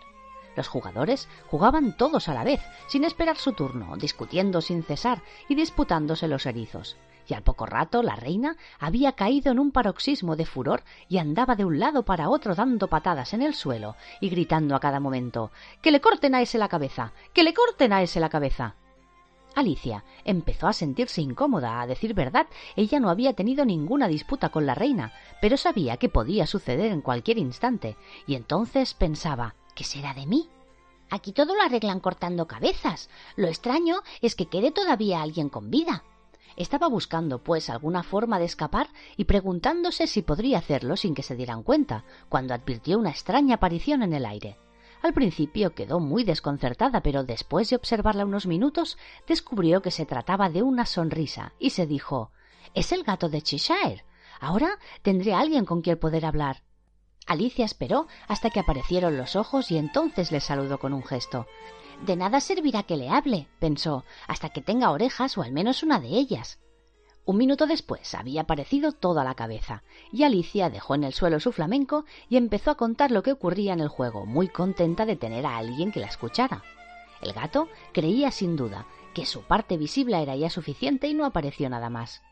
[0.56, 5.54] Los jugadores jugaban todos a la vez, sin esperar su turno, discutiendo sin cesar y
[5.54, 6.96] disputándose los erizos
[7.28, 11.56] y al poco rato la reina había caído en un paroxismo de furor y andaba
[11.56, 15.50] de un lado para otro dando patadas en el suelo y gritando a cada momento
[15.80, 17.12] que le corten a ese la cabeza.
[17.32, 18.74] que le corten a ese la cabeza.
[19.54, 21.80] Alicia empezó a sentirse incómoda.
[21.80, 26.08] A decir verdad, ella no había tenido ninguna disputa con la reina, pero sabía que
[26.08, 30.48] podía suceder en cualquier instante, y entonces pensaba ¿qué será de mí?
[31.10, 33.10] Aquí todo lo arreglan cortando cabezas.
[33.36, 36.04] Lo extraño es que quede todavía alguien con vida.
[36.56, 41.36] Estaba buscando, pues, alguna forma de escapar y preguntándose si podría hacerlo sin que se
[41.36, 44.58] dieran cuenta, cuando advirtió una extraña aparición en el aire.
[45.02, 50.48] Al principio quedó muy desconcertada, pero después de observarla unos minutos, descubrió que se trataba
[50.48, 52.30] de una sonrisa y se dijo
[52.72, 54.04] Es el gato de Cheshire.
[54.40, 56.62] Ahora tendré a alguien con quien poder hablar.
[57.26, 61.46] Alicia esperó hasta que aparecieron los ojos y entonces le saludó con un gesto.
[62.02, 66.00] De nada servirá que le hable, pensó, hasta que tenga orejas o al menos una
[66.00, 66.58] de ellas.
[67.24, 71.52] Un minuto después había aparecido toda la cabeza, y Alicia dejó en el suelo su
[71.52, 75.46] flamenco y empezó a contar lo que ocurría en el juego, muy contenta de tener
[75.46, 76.64] a alguien que la escuchara.
[77.20, 81.70] El gato creía sin duda que su parte visible era ya suficiente y no apareció
[81.70, 82.22] nada más.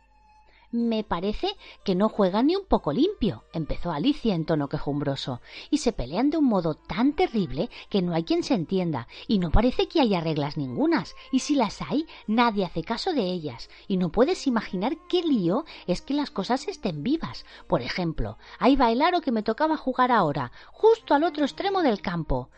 [0.72, 1.48] Me parece
[1.82, 6.30] que no juegan ni un poco limpio, empezó Alicia en tono quejumbroso, y se pelean
[6.30, 10.00] de un modo tan terrible que no hay quien se entienda, y no parece que
[10.00, 14.46] haya reglas ningunas, y si las hay, nadie hace caso de ellas, y no puedes
[14.46, 17.44] imaginar qué lío es que las cosas estén vivas.
[17.66, 22.48] Por ejemplo, hay bailaro que me tocaba jugar ahora, justo al otro extremo del campo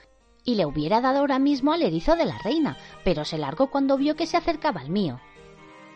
[0.44, 3.96] y le hubiera dado ahora mismo al erizo de la reina, pero se largó cuando
[3.96, 5.20] vio que se acercaba al mío.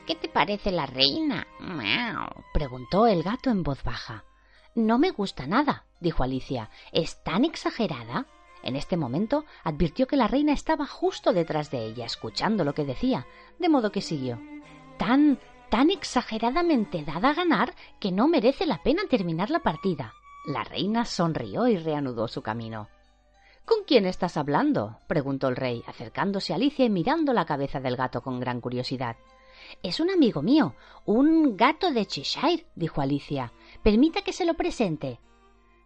[0.07, 1.49] ¿Qué te parece la reina?
[2.55, 4.25] preguntó el gato en voz baja.
[4.77, 6.71] No me gusta nada, dijo Alicia.
[6.93, 8.27] Es tan exagerada.
[8.63, 12.85] En este momento advirtió que la reina estaba justo detrás de ella, escuchando lo que
[12.85, 13.27] decía,
[13.59, 14.39] de modo que siguió.
[14.97, 15.41] Tan,
[15.71, 20.15] tan exageradamente dada a ganar que no merece la pena terminar la partida.
[20.47, 22.89] La reina sonrió y reanudó su camino.
[23.65, 25.01] ¿Con quién estás hablando?
[25.09, 29.17] preguntó el rey, acercándose a Alicia y mirando la cabeza del gato con gran curiosidad.
[29.83, 30.75] Es un amigo mío,
[31.05, 33.53] un gato de Cheshire, dijo Alicia.
[33.83, 35.21] Permita que se lo presente.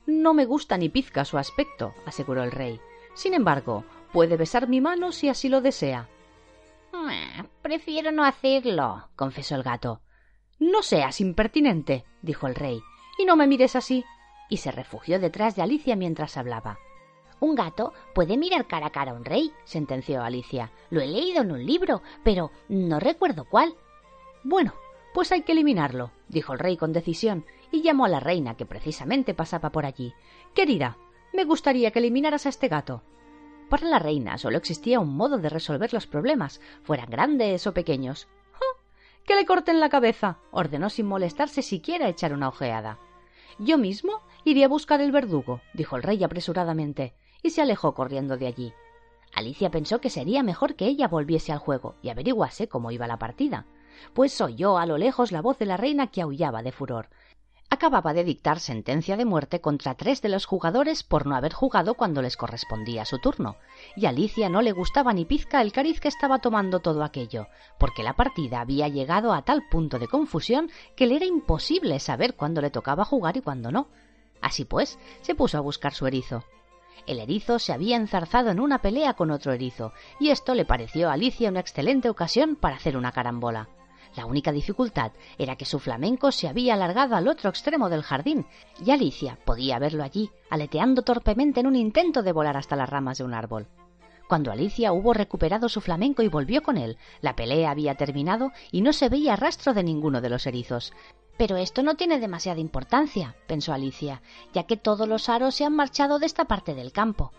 [0.07, 2.81] No me gusta ni pizca su aspecto, aseguró el rey.
[3.15, 6.09] Sin embargo, puede besar mi mano si así lo desea.
[6.93, 10.01] Ah, prefiero no hacerlo, confesó el gato.
[10.59, 12.81] No seas impertinente, dijo el rey,
[13.19, 14.05] y no me mires así.
[14.49, 16.79] Y se refugió detrás de Alicia mientras hablaba.
[17.41, 20.71] Un gato puede mirar cara a cara a un rey, sentenció Alicia.
[20.91, 23.75] Lo he leído en un libro, pero no recuerdo cuál.
[24.45, 24.75] Bueno,
[25.15, 28.67] pues hay que eliminarlo, dijo el rey con decisión, y llamó a la reina, que
[28.67, 30.13] precisamente pasaba por allí.
[30.55, 30.99] Querida,
[31.33, 33.03] me gustaría que eliminaras a este gato.
[33.71, 38.29] Para la reina solo existía un modo de resolver los problemas, fueran grandes o pequeños.
[39.25, 42.99] Que le corten la cabeza, ordenó sin molestarse siquiera echar una ojeada.
[43.59, 48.37] Yo mismo iré a buscar el verdugo, dijo el rey apresuradamente y se alejó corriendo
[48.37, 48.73] de allí.
[49.35, 53.19] Alicia pensó que sería mejor que ella volviese al juego y averiguase cómo iba la
[53.19, 53.67] partida,
[54.15, 57.09] pues oyó a lo lejos la voz de la reina que aullaba de furor.
[57.73, 61.95] Acababa de dictar sentencia de muerte contra tres de los jugadores por no haber jugado
[61.95, 63.57] cuando les correspondía su turno,
[63.95, 67.47] y a Alicia no le gustaba ni pizca el cariz que estaba tomando todo aquello,
[67.79, 72.35] porque la partida había llegado a tal punto de confusión que le era imposible saber
[72.35, 73.87] cuándo le tocaba jugar y cuándo no.
[74.41, 76.43] Así pues, se puso a buscar su erizo.
[77.07, 81.09] El erizo se había enzarzado en una pelea con otro erizo, y esto le pareció
[81.09, 83.69] a Alicia una excelente ocasión para hacer una carambola.
[84.17, 88.47] La única dificultad era que su flamenco se había alargado al otro extremo del jardín,
[88.85, 93.19] y Alicia podía verlo allí, aleteando torpemente en un intento de volar hasta las ramas
[93.19, 93.69] de un árbol.
[94.29, 98.81] Cuando Alicia hubo recuperado su flamenco y volvió con él, la pelea había terminado y
[98.81, 100.93] no se veía rastro de ninguno de los erizos,
[101.37, 105.75] pero esto no tiene demasiada importancia, pensó Alicia, ya que todos los aros se han
[105.75, 107.33] marchado de esta parte del campo.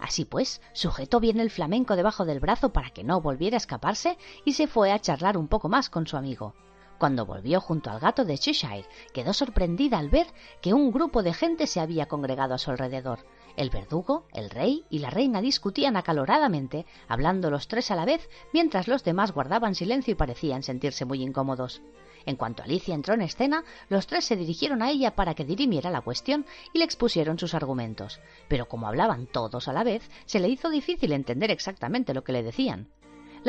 [0.00, 4.16] Así pues, sujetó bien el flamenco debajo del brazo para que no volviera a escaparse
[4.44, 6.54] y se fue a charlar un poco más con su amigo.
[6.98, 10.26] Cuando volvió junto al gato de Cheshire, quedó sorprendida al ver
[10.60, 13.20] que un grupo de gente se había congregado a su alrededor.
[13.56, 18.28] El verdugo, el rey y la reina discutían acaloradamente, hablando los tres a la vez,
[18.52, 21.82] mientras los demás guardaban silencio y parecían sentirse muy incómodos.
[22.26, 25.90] En cuanto Alicia entró en escena, los tres se dirigieron a ella para que dirimiera
[25.90, 28.20] la cuestión y le expusieron sus argumentos.
[28.48, 32.32] Pero como hablaban todos a la vez, se le hizo difícil entender exactamente lo que
[32.32, 32.88] le decían.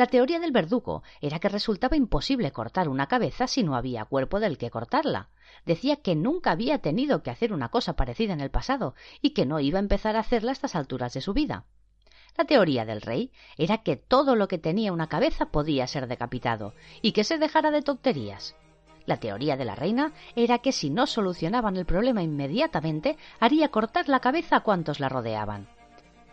[0.00, 4.40] La teoría del verdugo era que resultaba imposible cortar una cabeza si no había cuerpo
[4.40, 5.28] del que cortarla.
[5.66, 9.44] Decía que nunca había tenido que hacer una cosa parecida en el pasado y que
[9.44, 11.66] no iba a empezar a hacerla a estas alturas de su vida.
[12.38, 16.72] La teoría del rey era que todo lo que tenía una cabeza podía ser decapitado
[17.02, 18.56] y que se dejara de tonterías.
[19.04, 24.08] La teoría de la reina era que si no solucionaban el problema inmediatamente, haría cortar
[24.08, 25.68] la cabeza a cuantos la rodeaban.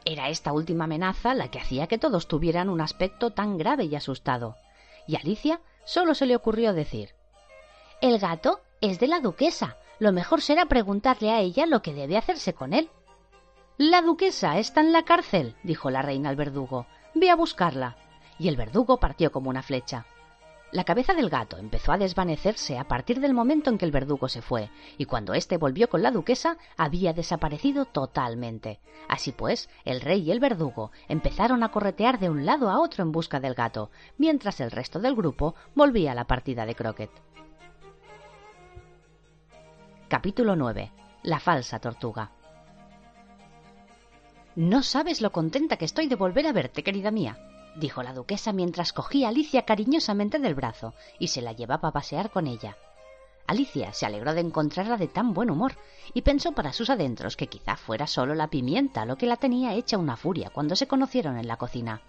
[0.09, 3.95] Era esta última amenaza la que hacía que todos tuvieran un aspecto tan grave y
[3.97, 4.55] asustado.
[5.05, 7.13] Y Alicia solo se le ocurrió decir
[7.99, 9.75] El gato es de la duquesa.
[9.99, 12.89] Lo mejor será preguntarle a ella lo que debe hacerse con él.
[13.77, 16.87] La duquesa está en la cárcel, dijo la reina al verdugo.
[17.13, 17.97] Ve a buscarla.
[18.39, 20.05] Y el verdugo partió como una flecha.
[20.71, 24.27] La cabeza del gato empezó a desvanecerse a partir del momento en que el verdugo
[24.27, 28.81] se fue, y cuando éste volvió con la duquesa había desaparecido totalmente.
[29.07, 33.03] Así pues, el rey y el verdugo empezaron a corretear de un lado a otro
[33.03, 37.11] en busca del gato, mientras el resto del grupo volvía a la partida de croquet.
[40.09, 40.91] Capítulo 9.
[41.23, 42.31] La falsa tortuga.
[44.57, 47.37] No sabes lo contenta que estoy de volver a verte, querida mía,
[47.77, 51.93] dijo la duquesa mientras cogía a Alicia cariñosamente del brazo y se la llevaba a
[51.93, 52.77] pasear con ella.
[53.47, 55.73] Alicia se alegró de encontrarla de tan buen humor
[56.13, 59.73] y pensó para sus adentros que quizá fuera solo la pimienta lo que la tenía
[59.73, 62.01] hecha una furia cuando se conocieron en la cocina.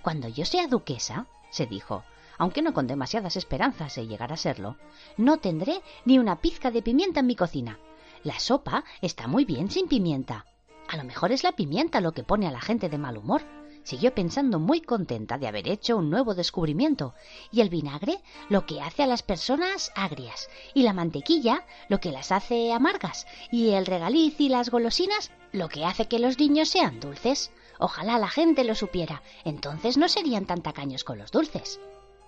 [0.00, 2.04] Cuando yo sea duquesa, se dijo,
[2.38, 4.76] aunque no con demasiadas esperanzas de llegar a serlo,
[5.16, 7.78] no tendré ni una pizca de pimienta en mi cocina.
[8.24, 10.46] La sopa está muy bien sin pimienta.
[10.88, 13.42] A lo mejor es la pimienta lo que pone a la gente de mal humor.
[13.88, 17.14] Siguió pensando muy contenta de haber hecho un nuevo descubrimiento,
[17.50, 18.20] y el vinagre
[18.50, 23.26] lo que hace a las personas agrias, y la mantequilla lo que las hace amargas,
[23.50, 27.50] y el regaliz y las golosinas lo que hace que los niños sean dulces.
[27.78, 31.80] Ojalá la gente lo supiera, entonces no serían tan tacaños con los dulces.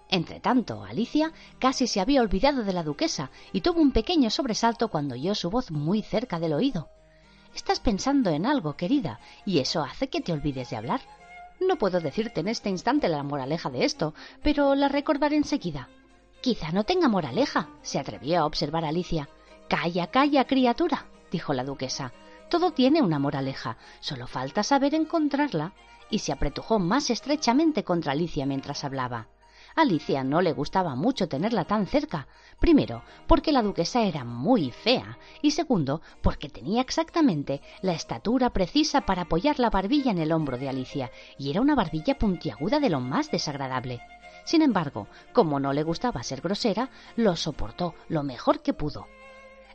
[0.08, 5.14] Entretanto, Alicia casi se había olvidado de la duquesa y tuvo un pequeño sobresalto cuando
[5.14, 6.88] oyó su voz muy cerca del oído.
[7.54, 11.02] Estás pensando en algo, querida, y eso hace que te olvides de hablar.
[11.60, 15.88] No puedo decirte en este instante la moraleja de esto, pero la recordaré enseguida.
[16.40, 19.28] Quizá no tenga moraleja, se atrevió a observar Alicia.
[19.68, 22.12] Calla, calla, criatura, dijo la duquesa.
[22.48, 25.74] Todo tiene una moraleja, solo falta saber encontrarla.
[26.08, 29.28] Y se apretujó más estrechamente contra Alicia mientras hablaba.
[29.76, 32.26] Alicia no le gustaba mucho tenerla tan cerca,
[32.58, 39.02] primero porque la duquesa era muy fea y segundo porque tenía exactamente la estatura precisa
[39.02, 42.90] para apoyar la barbilla en el hombro de Alicia y era una barbilla puntiaguda de
[42.90, 44.00] lo más desagradable.
[44.44, 49.06] Sin embargo, como no le gustaba ser grosera, lo soportó lo mejor que pudo.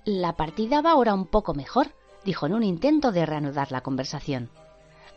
[0.04, 1.88] La partida va ahora un poco mejor,
[2.24, 4.50] dijo en un intento de reanudar la conversación.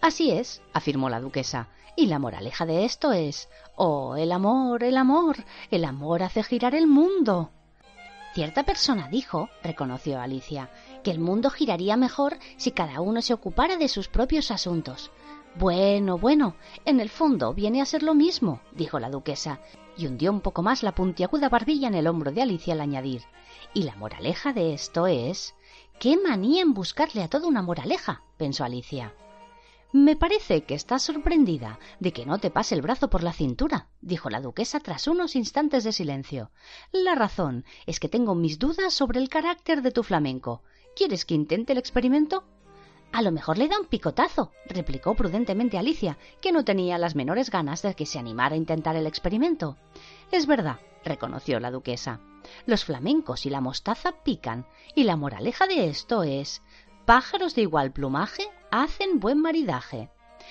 [0.00, 4.96] Así es, afirmó la duquesa, y la moraleja de esto es Oh, el amor, el
[4.96, 5.36] amor,
[5.70, 7.50] el amor hace girar el mundo.
[8.34, 10.70] Cierta persona dijo, reconoció Alicia,
[11.02, 15.10] que el mundo giraría mejor si cada uno se ocupara de sus propios asuntos.
[15.56, 19.58] Bueno, bueno, en el fondo viene a ser lo mismo, dijo la duquesa,
[19.96, 23.22] y hundió un poco más la puntiaguda barbilla en el hombro de Alicia al añadir.
[23.74, 25.56] Y la moraleja de esto es
[25.98, 29.12] Qué manía en buscarle a todo una moraleja, pensó Alicia.
[29.92, 33.88] Me parece que estás sorprendida de que no te pase el brazo por la cintura,
[34.02, 36.50] dijo la duquesa tras unos instantes de silencio.
[36.92, 40.62] La razón es que tengo mis dudas sobre el carácter de tu flamenco.
[40.94, 42.44] ¿Quieres que intente el experimento?
[43.12, 47.50] A lo mejor le da un picotazo, replicó prudentemente Alicia, que no tenía las menores
[47.50, 49.78] ganas de que se animara a intentar el experimento.
[50.30, 52.20] Es verdad, reconoció la duquesa.
[52.66, 56.62] Los flamencos y la mostaza pican, y la moraleja de esto es
[57.08, 60.10] pájaros de igual plumaje hacen buen maridaje.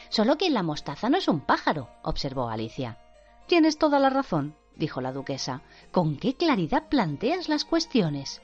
[0.10, 2.98] Solo que la mostaza no es un pájaro, observó Alicia.
[3.46, 5.62] Tienes toda la razón, dijo la duquesa.
[5.92, 8.42] ¿Con qué claridad planteas las cuestiones?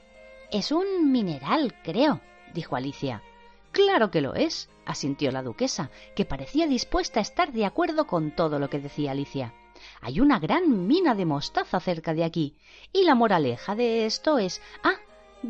[0.52, 2.20] Es un mineral, creo,
[2.54, 3.20] dijo Alicia.
[3.72, 8.30] Claro que lo es, asintió la duquesa, que parecía dispuesta a estar de acuerdo con
[8.30, 9.54] todo lo que decía Alicia.
[10.00, 12.56] Hay una gran mina de mostaza cerca de aquí.
[12.92, 15.00] Y la moraleja de esto es Ah,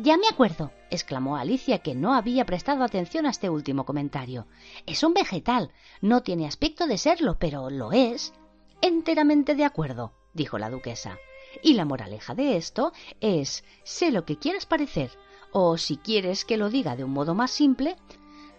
[0.01, 4.47] ya me acuerdo, exclamó Alicia, que no había prestado atención a este último comentario.
[4.85, 5.71] Es un vegetal.
[6.01, 8.33] No tiene aspecto de serlo, pero lo es.
[8.81, 11.17] Enteramente de acuerdo, dijo la duquesa.
[11.63, 15.11] Y la moraleja de esto es sé lo que quieras parecer,
[15.51, 17.95] o si quieres que lo diga de un modo más simple,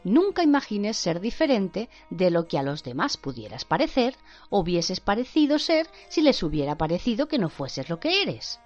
[0.05, 4.17] nunca imagines ser diferente de lo que a los demás pudieras parecer
[4.49, 8.61] o hubieses parecido ser si les hubiera parecido que no fueses lo que eres.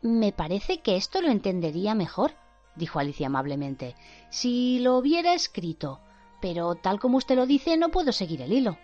[0.00, 2.32] Me parece que esto lo entendería mejor,
[2.76, 3.96] dijo Alicia amablemente,
[4.30, 6.00] si lo hubiera escrito,
[6.40, 8.78] pero tal como usted lo dice no puedo seguir el hilo.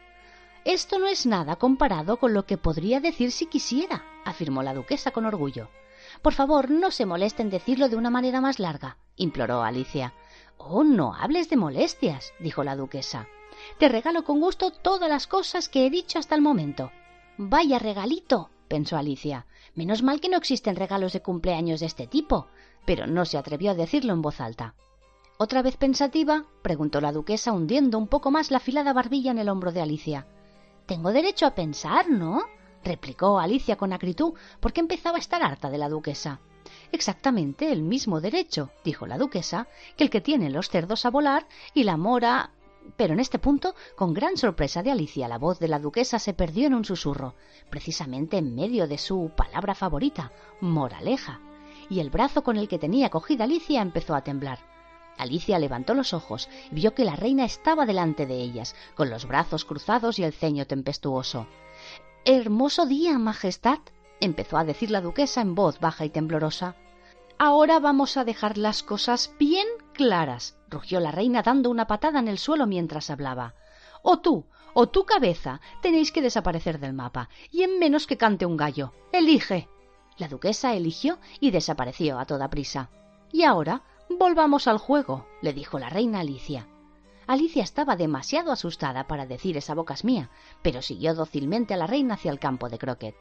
[0.65, 5.13] Esto no es nada comparado con lo que podría decir si quisiera, afirmó la duquesa
[5.13, 5.69] con orgullo.
[6.21, 10.15] Por favor, no se moleste en decirlo de una manera más larga, imploró Alicia.
[10.57, 13.29] Oh, no hables de molestias, dijo la duquesa.
[13.79, 16.91] Te regalo con gusto todas las cosas que he dicho hasta el momento.
[17.37, 19.47] Vaya regalito, pensó Alicia.
[19.75, 22.47] Menos mal que no existen regalos de cumpleaños de este tipo,
[22.85, 24.75] pero no se atrevió a decirlo en voz alta.
[25.37, 26.45] ¿Otra vez pensativa?
[26.63, 30.27] preguntó la duquesa hundiendo un poco más la afilada barbilla en el hombro de Alicia.
[30.87, 32.43] Tengo derecho a pensar, ¿no?
[32.85, 36.41] replicó Alicia con acritud, porque empezaba a estar harta de la duquesa.
[36.93, 41.47] Exactamente el mismo derecho, dijo la duquesa, que el que tienen los cerdos a volar
[41.73, 42.51] y la mora.
[42.97, 46.35] Pero en este punto, con gran sorpresa de Alicia, la voz de la duquesa se
[46.35, 47.35] perdió en un susurro,
[47.71, 51.41] precisamente en medio de su palabra favorita, moraleja,
[51.91, 54.59] y el brazo con el que tenía cogida Alicia empezó a temblar.
[55.17, 59.27] Alicia levantó los ojos y vio que la reina estaba delante de ellas, con los
[59.27, 61.47] brazos cruzados y el ceño tempestuoso.
[62.25, 63.79] Hermoso día, Majestad,
[64.21, 66.77] empezó a decir la duquesa en voz baja y temblorosa.
[67.39, 72.29] Ahora vamos a dejar las cosas bien claras, rugió la reina dando una patada en
[72.29, 73.55] el suelo mientras hablaba.
[74.03, 74.45] O tú,
[74.75, 78.93] o tu cabeza, tenéis que desaparecer del mapa, y en menos que cante un gallo.
[79.13, 79.69] Elige.
[80.19, 82.91] La duquesa eligió y desapareció a toda prisa.
[83.33, 86.69] Y ahora volvamos al juego, le dijo la reina Alicia.
[87.27, 90.31] Alicia estaba demasiado asustada para decir esa boca mía,
[90.63, 93.17] pero siguió dócilmente a la reina hacia el campo de croquet.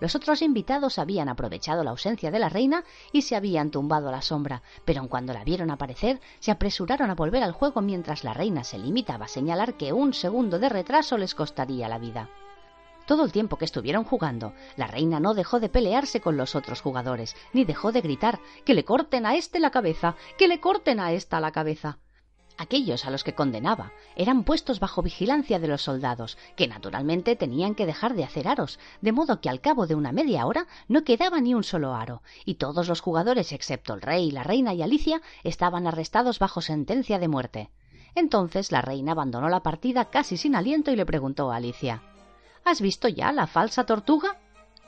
[0.00, 4.12] Los otros invitados habían aprovechado la ausencia de la reina y se habían tumbado a
[4.12, 8.34] la sombra, pero cuando la vieron aparecer, se apresuraron a volver al juego mientras la
[8.34, 12.28] reina se limitaba a señalar que un segundo de retraso les costaría la vida.
[13.06, 16.82] Todo el tiempo que estuvieron jugando, la reina no dejó de pelearse con los otros
[16.82, 21.00] jugadores, ni dejó de gritar que le corten a este la cabeza, que le corten
[21.00, 21.98] a esta la cabeza.
[22.60, 27.76] Aquellos a los que condenaba eran puestos bajo vigilancia de los soldados, que naturalmente tenían
[27.76, 31.04] que dejar de hacer aros, de modo que al cabo de una media hora no
[31.04, 34.82] quedaba ni un solo aro, y todos los jugadores, excepto el rey, la reina y
[34.82, 37.70] Alicia, estaban arrestados bajo sentencia de muerte.
[38.16, 42.02] Entonces la reina abandonó la partida casi sin aliento y le preguntó a Alicia
[42.64, 44.36] ¿Has visto ya la falsa tortuga?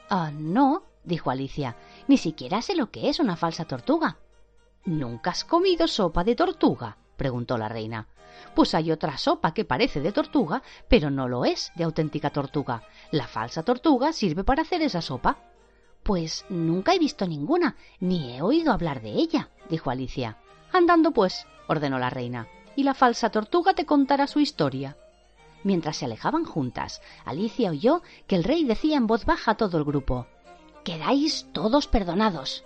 [0.09, 1.77] Ah, no, dijo Alicia.
[2.09, 4.19] Ni siquiera sé lo que es una falsa tortuga.
[4.85, 6.97] ¿Nunca has comido sopa de tortuga?
[7.21, 8.07] Preguntó la reina.
[8.55, 12.83] Pues hay otra sopa que parece de tortuga, pero no lo es de auténtica tortuga.
[13.11, 15.37] La falsa tortuga sirve para hacer esa sopa.
[16.03, 20.39] Pues nunca he visto ninguna, ni he oído hablar de ella, dijo Alicia.
[20.73, 24.97] Andando pues, ordenó la reina, y la falsa tortuga te contará su historia.
[25.63, 29.77] Mientras se alejaban juntas, Alicia oyó que el rey decía en voz baja a todo
[29.77, 30.27] el grupo
[30.85, 32.65] Quedáis todos perdonados.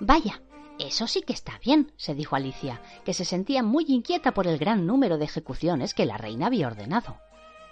[0.00, 0.42] Vaya,
[0.78, 4.58] eso sí que está bien, se dijo Alicia, que se sentía muy inquieta por el
[4.58, 7.18] gran número de ejecuciones que la reina había ordenado.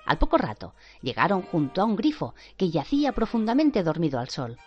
[0.06, 4.58] Al poco rato llegaron junto a un grifo que yacía profundamente dormido al sol.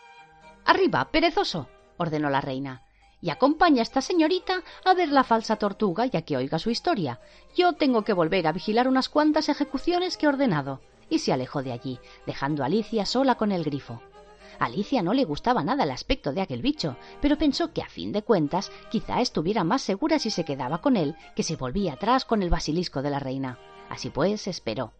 [0.66, 1.68] Arriba, perezoso,
[1.98, 2.84] ordenó la reina,
[3.22, 7.20] y acompaña a esta señorita a ver la falsa tortuga ya que oiga su historia.
[7.56, 10.82] Yo tengo que volver a vigilar unas cuantas ejecuciones que he ordenado.
[11.10, 14.02] Y se alejó de allí, dejando a Alicia sola con el grifo.
[14.60, 18.12] Alicia no le gustaba nada el aspecto de aquel bicho, pero pensó que a fin
[18.12, 22.26] de cuentas quizá estuviera más segura si se quedaba con él que si volvía atrás
[22.26, 23.60] con el basilisco de la reina.
[23.90, 24.94] Así pues, esperó.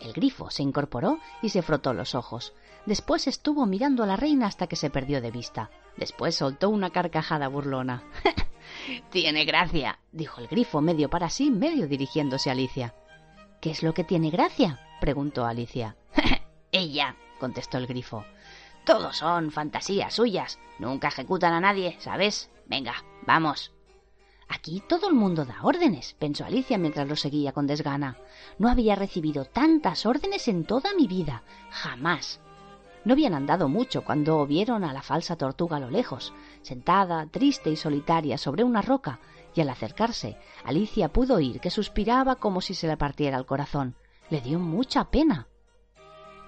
[0.00, 2.54] El grifo se incorporó y se frotó los ojos.
[2.86, 5.70] Después estuvo mirando a la reina hasta que se perdió de vista.
[5.96, 8.04] Después soltó una carcajada burlona.
[9.10, 12.94] tiene gracia, dijo el grifo medio para sí, medio dirigiéndose a Alicia.
[13.60, 14.78] ¿Qué es lo que tiene gracia?
[15.00, 15.96] preguntó Alicia.
[16.72, 18.24] Ella, contestó el grifo.
[18.88, 20.58] Todos son fantasías suyas.
[20.78, 22.50] Nunca ejecutan a nadie, ¿sabes?
[22.64, 22.94] Venga,
[23.26, 23.70] vamos.
[24.48, 28.16] Aquí todo el mundo da órdenes, pensó Alicia mientras lo seguía con desgana.
[28.56, 31.42] No había recibido tantas órdenes en toda mi vida.
[31.68, 32.40] Jamás.
[33.04, 36.32] No habían andado mucho cuando vieron a la falsa tortuga a lo lejos,
[36.62, 39.20] sentada, triste y solitaria sobre una roca,
[39.54, 43.96] y al acercarse, Alicia pudo oír que suspiraba como si se le partiera el corazón.
[44.30, 45.46] Le dio mucha pena.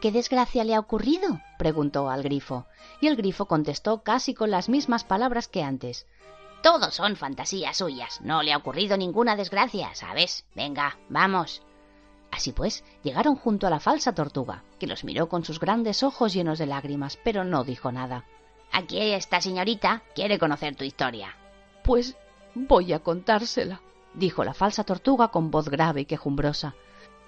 [0.01, 1.43] ¿Qué desgracia le ha ocurrido?
[1.59, 2.65] preguntó al grifo,
[3.03, 6.07] y el grifo contestó casi con las mismas palabras que antes.
[6.63, 8.21] Todos son fantasías suyas.
[8.23, 10.47] No le ha ocurrido ninguna desgracia, ¿sabes?
[10.55, 11.63] Venga, vamos.
[12.31, 16.33] Así pues, llegaron junto a la falsa tortuga, que los miró con sus grandes ojos
[16.33, 18.25] llenos de lágrimas, pero no dijo nada.
[18.73, 21.37] Aquí esta señorita quiere conocer tu historia.
[21.85, 22.17] Pues
[22.55, 23.83] voy a contársela,
[24.15, 26.75] dijo la falsa tortuga con voz grave y quejumbrosa.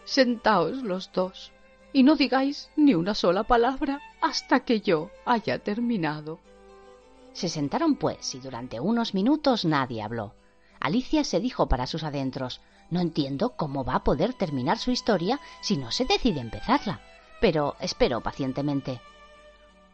[0.04, 1.52] Sentaos los dos
[1.92, 6.38] y no digáis ni una sola palabra hasta que yo haya terminado.
[7.32, 10.34] Se sentaron, pues, y durante unos minutos nadie habló.
[10.80, 15.40] Alicia se dijo para sus adentros No entiendo cómo va a poder terminar su historia
[15.60, 17.00] si no se decide empezarla.
[17.40, 19.00] Pero esperó pacientemente.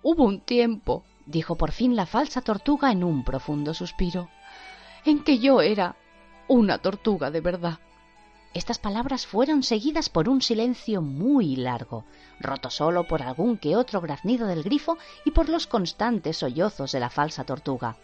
[0.02, 4.28] Hubo un tiempo, dijo por fin la falsa tortuga en un profundo suspiro,
[5.04, 5.96] en que yo era
[6.48, 7.78] una tortuga de verdad.
[8.58, 12.04] Estas palabras fueron seguidas por un silencio muy largo,
[12.40, 16.98] roto solo por algún que otro graznido del grifo y por los constantes sollozos de
[16.98, 17.96] la falsa tortuga.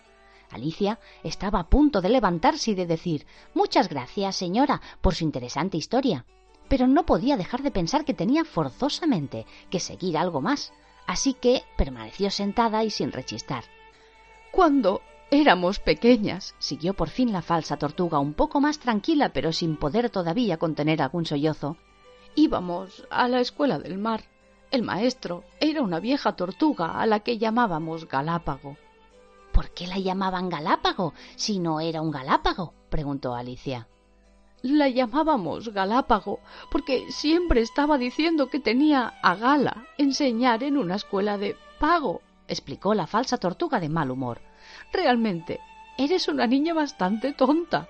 [0.52, 5.76] Alicia estaba a punto de levantarse y de decir Muchas gracias, señora, por su interesante
[5.76, 6.24] historia.
[6.68, 10.72] Pero no podía dejar de pensar que tenía forzosamente que seguir algo más,
[11.08, 13.64] así que permaneció sentada y sin rechistar.
[14.52, 15.02] Cuando
[15.36, 20.08] Éramos pequeñas, siguió por fin la falsa tortuga, un poco más tranquila, pero sin poder
[20.08, 21.76] todavía contener algún sollozo.
[22.36, 24.26] Íbamos a la escuela del mar.
[24.70, 28.76] El maestro era una vieja tortuga a la que llamábamos Galápago.
[29.52, 32.72] ¿Por qué la llamaban Galápago si no era un Galápago?
[32.88, 33.88] preguntó Alicia.
[34.62, 36.38] La llamábamos Galápago
[36.70, 42.94] porque siempre estaba diciendo que tenía a gala enseñar en una escuela de pago, explicó
[42.94, 44.40] la falsa tortuga de mal humor.
[44.94, 45.58] Realmente,
[45.98, 47.88] eres una niña bastante tonta.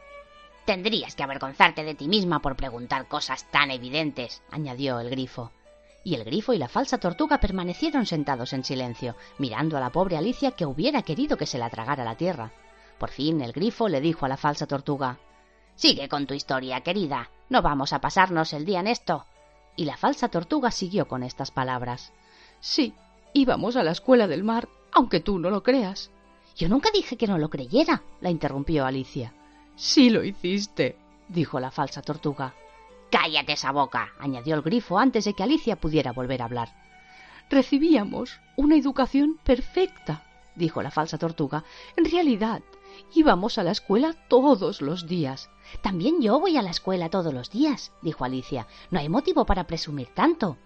[0.64, 5.52] Tendrías que avergonzarte de ti misma por preguntar cosas tan evidentes, añadió el grifo.
[6.02, 10.16] Y el grifo y la falsa tortuga permanecieron sentados en silencio, mirando a la pobre
[10.16, 12.52] Alicia que hubiera querido que se la tragara la tierra.
[12.98, 15.18] Por fin el grifo le dijo a la falsa tortuga
[15.74, 17.30] Sigue con tu historia, querida.
[17.50, 19.26] No vamos a pasarnos el día en esto.
[19.76, 22.14] Y la falsa tortuga siguió con estas palabras
[22.60, 22.94] Sí,
[23.34, 26.10] Íbamos a la escuela del mar, aunque tú no lo creas.
[26.56, 29.34] Yo nunca dije que no lo creyera, la interrumpió Alicia.
[29.76, 30.96] Sí lo hiciste,
[31.28, 32.54] dijo la falsa tortuga.
[33.10, 36.68] Cállate esa boca, añadió el grifo antes de que Alicia pudiera volver a hablar.
[37.50, 40.24] Recibíamos una educación perfecta,
[40.54, 41.64] dijo la falsa tortuga.
[41.96, 42.62] En realidad,
[43.14, 45.50] íbamos a la escuela todos los días.
[45.82, 48.66] También yo voy a la escuela todos los días, dijo Alicia.
[48.90, 50.56] No hay motivo para presumir tanto.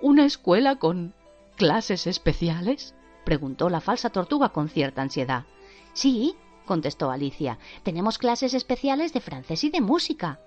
[0.00, 1.14] ¿Una escuela con
[1.56, 2.94] clases especiales?
[3.24, 5.44] Preguntó la falsa tortuga con cierta ansiedad.
[5.92, 6.34] Sí,
[6.66, 7.58] contestó Alicia.
[7.82, 10.40] Tenemos clases especiales de francés y de música.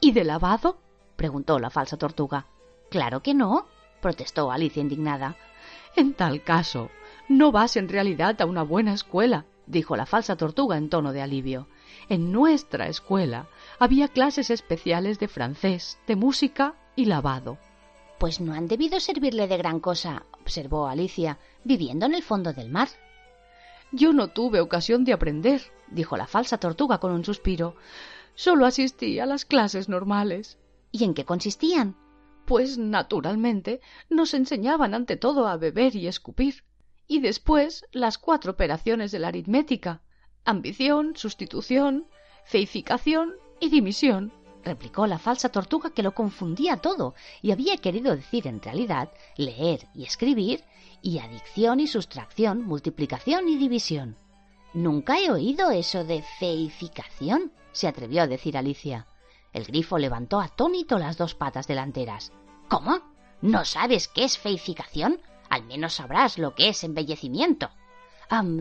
[0.00, 0.78] ¿Y de lavado?
[1.16, 2.46] preguntó la falsa tortuga.
[2.90, 3.66] Claro que no,
[4.00, 5.36] protestó Alicia indignada.
[5.96, 6.90] En tal caso,
[7.28, 11.22] no vas en realidad a una buena escuela, dijo la falsa tortuga en tono de
[11.22, 11.68] alivio.
[12.08, 13.48] En nuestra escuela
[13.78, 17.58] había clases especiales de francés, de música y lavado.
[18.18, 22.70] Pues no han debido servirle de gran cosa, observó Alicia, viviendo en el fondo del
[22.70, 22.88] mar.
[23.92, 27.76] Yo no tuve ocasión de aprender, dijo la falsa tortuga con un suspiro.
[28.34, 30.56] Solo asistí a las clases normales.
[30.90, 31.96] ¿Y en qué consistían?
[32.46, 36.64] Pues, naturalmente, nos enseñaban ante todo a beber y escupir,
[37.06, 40.00] y después las cuatro operaciones de la aritmética
[40.46, 42.06] ambición, sustitución,
[42.46, 44.32] feificación y dimisión
[44.64, 49.88] replicó la falsa tortuga que lo confundía todo y había querido decir en realidad leer
[49.94, 50.64] y escribir
[51.02, 54.16] y adicción y sustracción, multiplicación y división.
[54.74, 59.06] Nunca he oído eso de feificación, se atrevió a decir Alicia.
[59.52, 62.32] El grifo levantó atónito las dos patas delanteras.
[62.68, 63.00] ¿Cómo?
[63.40, 65.20] ¿No sabes qué es feificación?
[65.48, 67.70] Al menos sabrás lo que es embellecimiento.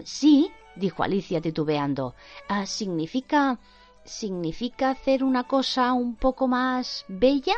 [0.05, 2.15] sí, dijo Alicia titubeando.
[2.47, 3.59] Ah, significa.
[4.08, 7.55] Significa hacer una cosa un poco más bella.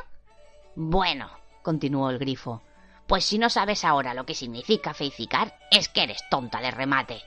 [0.76, 1.30] Bueno,
[1.62, 2.62] continuó el grifo.
[3.08, 7.22] Pues si no sabes ahora lo que significa feificar, es que eres tonta de remate.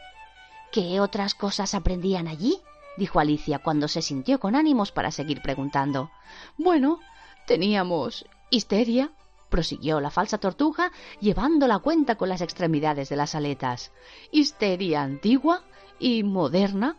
[0.71, 2.61] ¿Qué otras cosas aprendían allí?
[2.97, 6.11] dijo Alicia cuando se sintió con ánimos para seguir preguntando.
[6.57, 7.01] Bueno,
[7.47, 9.11] teníamos histeria,
[9.49, 13.93] prosiguió la falsa tortuga, llevando la cuenta con las extremidades de las aletas.
[14.31, 15.63] Histeria antigua
[15.99, 16.97] y moderna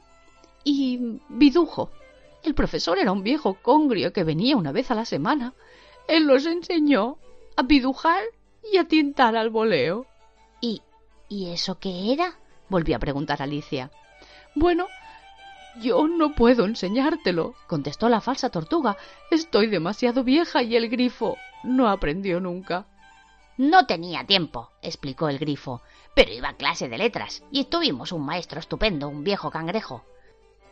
[0.63, 1.91] y bidujo.
[2.43, 5.53] El profesor era un viejo congrio que venía una vez a la semana.
[6.07, 7.17] Él los enseñó
[7.55, 8.21] a bidujar
[8.71, 10.05] y a tintar al voleo.
[10.59, 10.81] ¿Y,
[11.29, 12.35] ¿y eso qué era?
[12.67, 13.91] volvió a preguntar Alicia.
[14.55, 14.87] Bueno,
[15.79, 18.97] yo no puedo enseñártelo, contestó la falsa tortuga.
[19.31, 22.85] Estoy demasiado vieja y el grifo no aprendió nunca.
[23.57, 25.81] No tenía tiempo, explicó el grifo,
[26.15, 30.03] pero iba a clase de letras y tuvimos un maestro estupendo, un viejo cangrejo.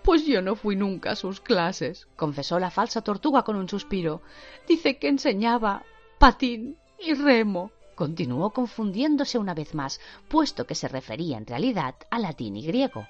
[0.04, 4.22] Pues yo no fui nunca a sus clases, confesó la falsa tortuga con un suspiro.
[4.68, 5.84] Dice que enseñaba
[6.18, 7.72] patín y remo.
[7.96, 13.06] Continuó confundiéndose una vez más, puesto que se refería en realidad a latín y griego.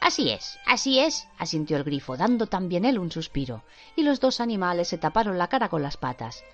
[0.00, 3.64] Así es, así es, asintió el grifo, dando también él un suspiro,
[3.96, 6.44] y los dos animales se taparon la cara con las patas.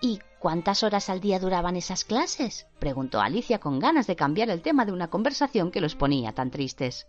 [0.00, 2.66] ¿Y cuántas horas al día duraban esas clases?
[2.78, 6.50] preguntó Alicia con ganas de cambiar el tema de una conversación que los ponía tan
[6.50, 7.06] tristes.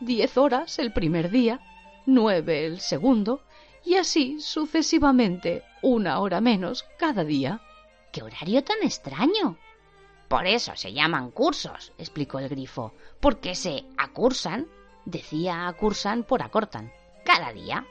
[0.00, 1.60] Diez horas el primer día,
[2.06, 3.42] nueve el segundo,
[3.84, 7.60] y así sucesivamente, una hora menos cada día.
[8.12, 9.56] ¡Qué horario tan extraño!
[10.28, 14.68] Por eso se llaman cursos, explicó el grifo, porque se acursan,
[15.04, 16.92] decía acursan por acortan,
[17.24, 17.86] cada día.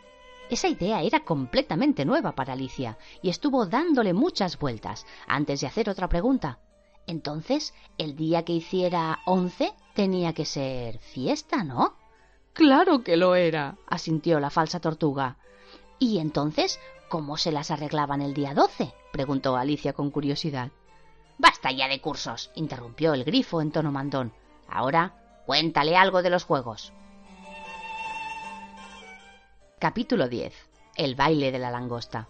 [0.50, 5.90] Esa idea era completamente nueva para Alicia y estuvo dándole muchas vueltas antes de hacer
[5.90, 6.60] otra pregunta.
[7.06, 11.99] Entonces, el día que hiciera once tenía que ser fiesta, ¿no?
[12.54, 15.38] Claro que lo era, asintió la falsa tortuga.
[15.98, 16.80] ¿Y entonces
[17.10, 18.94] cómo se las arreglaban el día doce?
[19.12, 20.72] preguntó Alicia con curiosidad.
[21.38, 24.34] Basta ya de cursos, interrumpió el grifo en tono mandón.
[24.68, 26.94] Ahora, cuéntale algo de los juegos.
[29.80, 30.54] Capítulo 10.
[30.98, 32.28] El baile de la langosta.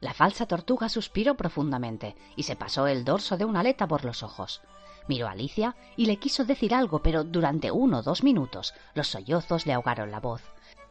[0.00, 4.22] La falsa tortuga suspiró profundamente y se pasó el dorso de una aleta por los
[4.22, 4.60] ojos.
[5.08, 9.08] Miró a Alicia y le quiso decir algo, pero durante uno o dos minutos los
[9.08, 10.42] sollozos le ahogaron la voz.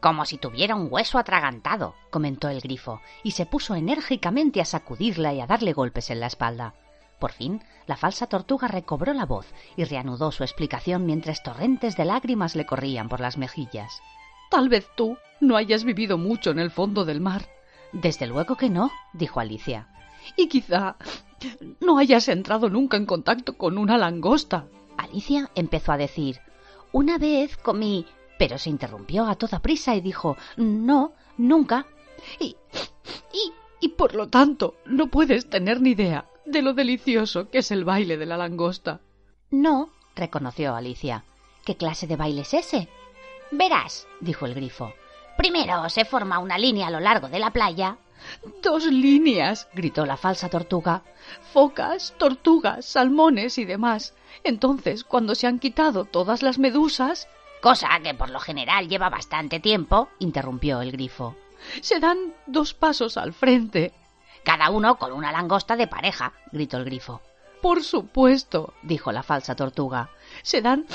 [0.02, 5.34] Como si tuviera un hueso atragantado, comentó el grifo, y se puso enérgicamente a sacudirla
[5.34, 6.74] y a darle golpes en la espalda.
[7.20, 12.06] Por fin, la falsa tortuga recobró la voz y reanudó su explicación mientras torrentes de
[12.06, 14.02] lágrimas le corrían por las mejillas.
[14.52, 17.48] Tal vez tú no hayas vivido mucho en el fondo del mar.
[17.92, 19.88] Desde luego que no, dijo Alicia.
[20.36, 20.98] Y quizá
[21.80, 24.66] no hayas entrado nunca en contacto con una langosta.
[24.98, 26.40] Alicia empezó a decir
[26.92, 28.06] Una vez comí
[28.38, 31.86] pero se interrumpió a toda prisa y dijo No, nunca.
[32.40, 32.56] Y,
[33.34, 37.72] y, y por lo tanto, no puedes tener ni idea de lo delicioso que es
[37.72, 39.02] el baile de la langosta.
[39.50, 41.24] No, reconoció Alicia.
[41.66, 42.88] ¿Qué clase de baile es ese?
[43.52, 44.94] Verás, dijo el grifo.
[45.38, 47.98] Primero se forma una línea a lo largo de la playa.
[48.62, 51.04] Dos líneas, gritó la falsa tortuga.
[51.54, 54.14] Focas, tortugas, salmones y demás.
[54.44, 57.28] Entonces, cuando se han quitado todas las medusas.
[57.62, 61.36] Cosa que por lo general lleva bastante tiempo, interrumpió el grifo.
[61.82, 63.94] Se dan dos pasos al frente.
[64.44, 67.22] Cada uno con una langosta de pareja, gritó el grifo.
[67.62, 70.10] Por supuesto, dijo la falsa tortuga.
[70.44, 70.86] Se dan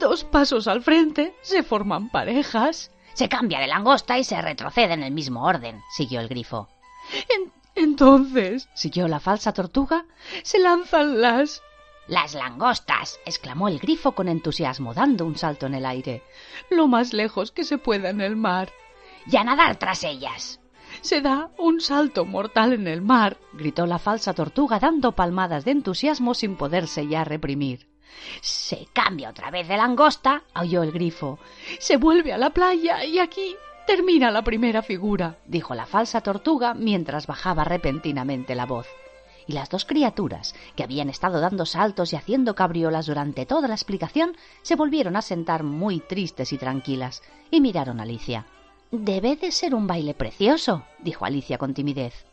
[0.00, 2.90] dos pasos al frente, se forman parejas.
[3.14, 6.68] Se cambia de langosta y se retrocede en el mismo orden, siguió el grifo.
[7.74, 10.06] entonces, siguió la falsa tortuga,
[10.42, 11.62] se lanzan las.
[12.08, 16.24] Las langostas, exclamó el grifo con entusiasmo, dando un salto en el aire.
[16.68, 18.70] Lo más lejos que se pueda en el mar.
[19.30, 20.58] Y a nadar tras ellas.
[21.00, 25.70] Se da un salto mortal en el mar, gritó la falsa tortuga dando palmadas de
[25.70, 27.91] entusiasmo sin poderse ya reprimir.
[28.40, 31.38] Se cambia otra vez de langosta, aulló el grifo.
[31.78, 33.56] Se vuelve a la playa y aquí
[33.86, 38.86] termina la primera figura, dijo la falsa tortuga mientras bajaba repentinamente la voz.
[39.46, 43.74] Y las dos criaturas, que habían estado dando saltos y haciendo cabriolas durante toda la
[43.74, 48.46] explicación, se volvieron a sentar muy tristes y tranquilas, y miraron a Alicia.
[48.92, 52.26] Debe de ser un baile precioso, dijo Alicia con timidez.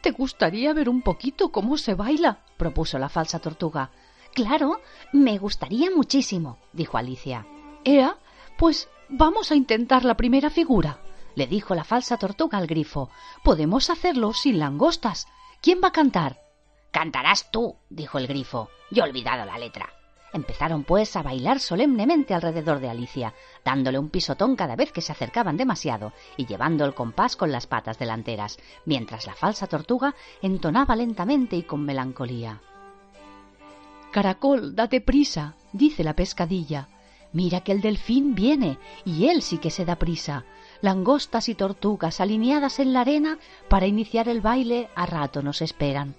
[0.00, 2.38] ¿Te gustaría ver un poquito cómo se baila?
[2.56, 3.90] propuso la falsa tortuga.
[4.34, 4.80] Claro,
[5.12, 7.46] me gustaría muchísimo, dijo Alicia.
[7.84, 8.16] Ea,
[8.58, 11.00] pues vamos a intentar la primera figura,
[11.34, 13.10] le dijo la falsa tortuga al grifo.
[13.42, 15.26] Podemos hacerlo sin langostas.
[15.60, 16.40] ¿Quién va a cantar?
[16.90, 18.68] Cantarás tú, dijo el grifo.
[18.90, 19.88] Yo he olvidado la letra.
[20.32, 25.12] Empezaron pues a bailar solemnemente alrededor de Alicia, dándole un pisotón cada vez que se
[25.12, 30.94] acercaban demasiado y llevando el compás con las patas delanteras, mientras la falsa tortuga entonaba
[30.94, 32.60] lentamente y con melancolía.
[34.10, 36.88] Caracol, date prisa, dice la pescadilla.
[37.32, 40.44] Mira que el delfín viene, y él sí que se da prisa.
[40.80, 43.38] Langostas y tortugas alineadas en la arena
[43.68, 46.16] para iniciar el baile a rato nos esperan.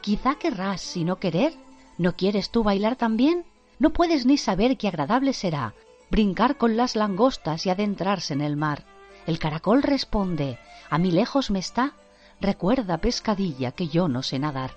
[0.00, 1.54] Quizá querrás, si no querer.
[1.98, 3.44] ¿No quieres tú bailar también?
[3.78, 5.74] No puedes ni saber qué agradable será
[6.12, 8.84] brincar con las langostas y adentrarse en el mar.
[9.26, 10.58] El caracol responde
[10.90, 11.94] A mí lejos me está.
[12.38, 14.72] Recuerda, pescadilla, que yo no sé nadar.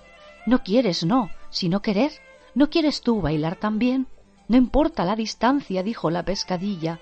[0.46, 2.12] No quieres, no, sino querer.
[2.56, 4.06] ¿No quieres tú bailar también?
[4.48, 7.00] No importa la distancia, dijo la pescadilla.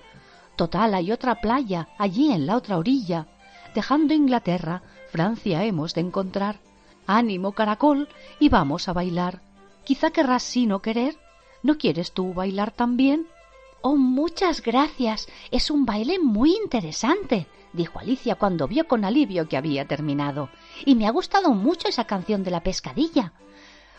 [0.57, 3.27] Total, hay otra playa, allí en la otra orilla.
[3.73, 4.83] Dejando Inglaterra,
[5.13, 6.59] Francia hemos de encontrar.
[7.07, 9.43] Ánimo, caracol, y vamos a bailar.
[9.85, 11.17] Quizá querrás sí no querer.
[11.63, 13.25] ¿No quieres tú bailar también?
[13.81, 15.29] Oh, muchas gracias.
[15.51, 20.49] Es un baile muy interesante, dijo Alicia cuando vio con alivio que había terminado.
[20.83, 23.31] Y me ha gustado mucho esa canción de la pescadilla.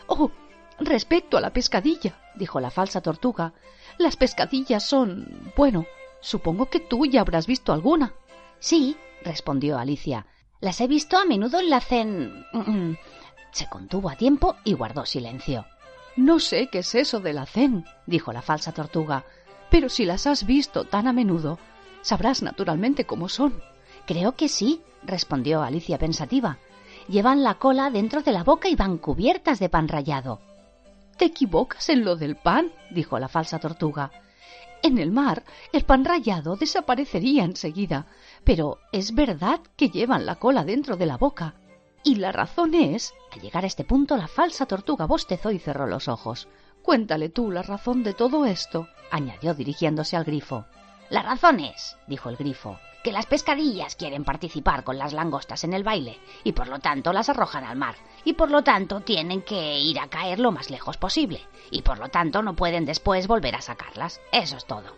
[0.05, 0.29] Oh,
[0.79, 3.53] Respecto a la pescadilla, dijo la falsa tortuga,
[3.97, 5.51] las pescadillas son.
[5.55, 5.85] bueno,
[6.21, 8.13] supongo que tú ya habrás visto alguna.
[8.59, 10.27] Sí, respondió Alicia.
[10.59, 12.45] Las he visto a menudo en la cen.
[13.51, 15.65] Se contuvo a tiempo y guardó silencio.
[16.15, 19.25] No sé qué es eso de la cen, dijo la falsa tortuga,
[19.69, 21.59] pero si las has visto tan a menudo,
[22.01, 23.61] sabrás naturalmente cómo son.
[24.05, 26.57] Creo que sí, respondió Alicia pensativa.
[27.07, 30.39] Llevan la cola dentro de la boca y van cubiertas de pan rallado.
[31.17, 34.11] Te equivocas en lo del pan, dijo la falsa tortuga.
[34.83, 35.43] En el mar
[35.73, 38.05] el pan rallado desaparecería enseguida,
[38.43, 41.55] pero es verdad que llevan la cola dentro de la boca.
[42.03, 43.13] Y la razón es.
[43.31, 46.47] Al llegar a este punto, la falsa tortuga bostezó y cerró los ojos.
[46.83, 50.65] Cuéntale tú la razón de todo esto, añadió dirigiéndose al grifo.
[51.09, 55.73] La razón es, dijo el grifo, que las pescadillas quieren participar con las langostas en
[55.73, 57.95] el baile y por lo tanto las arrojan al mar
[58.25, 61.41] y por lo tanto tienen que ir a caer lo más lejos posible
[61.71, 64.19] y por lo tanto no pueden después volver a sacarlas.
[64.33, 64.95] Eso es todo.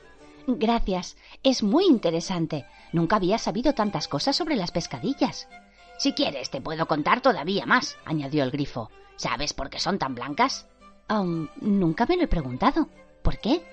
[0.47, 1.15] Gracias.
[1.43, 2.65] Es muy interesante.
[2.91, 5.47] Nunca había sabido tantas cosas sobre las pescadillas.
[5.99, 8.89] Si quieres, te puedo contar todavía más, añadió el grifo.
[9.17, 10.65] ¿Sabes por qué son tan blancas?
[11.61, 12.87] nunca me lo he preguntado.
[13.21, 13.63] ¿Por qué?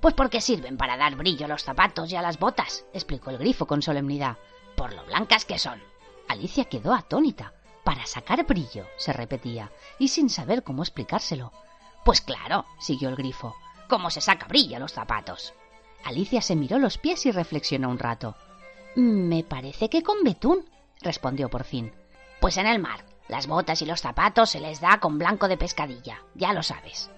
[0.00, 3.38] Pues porque sirven para dar brillo a los zapatos y a las botas, explicó el
[3.38, 4.36] grifo con solemnidad.
[4.76, 5.82] Por lo blancas que son.
[6.28, 7.54] Alicia quedó atónita.
[7.84, 11.52] Para sacar brillo, se repetía, y sin saber cómo explicárselo.
[12.04, 13.54] Pues claro, siguió el grifo.
[13.88, 15.54] ¿Cómo se saca brillo a los zapatos?
[16.04, 18.36] Alicia se miró los pies y reflexionó un rato.
[18.96, 20.68] Me parece que con betún,
[21.00, 21.92] respondió por fin.
[22.40, 23.04] Pues en el mar.
[23.28, 27.10] Las botas y los zapatos se les da con blanco de pescadilla, ya lo sabes.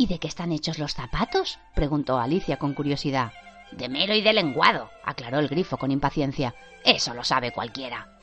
[0.00, 1.58] ¿Y de qué están hechos los zapatos?
[1.74, 3.32] preguntó Alicia con curiosidad.
[3.70, 6.54] De mero y de lenguado, aclaró el grifo con impaciencia.
[6.86, 8.18] Eso lo sabe cualquiera.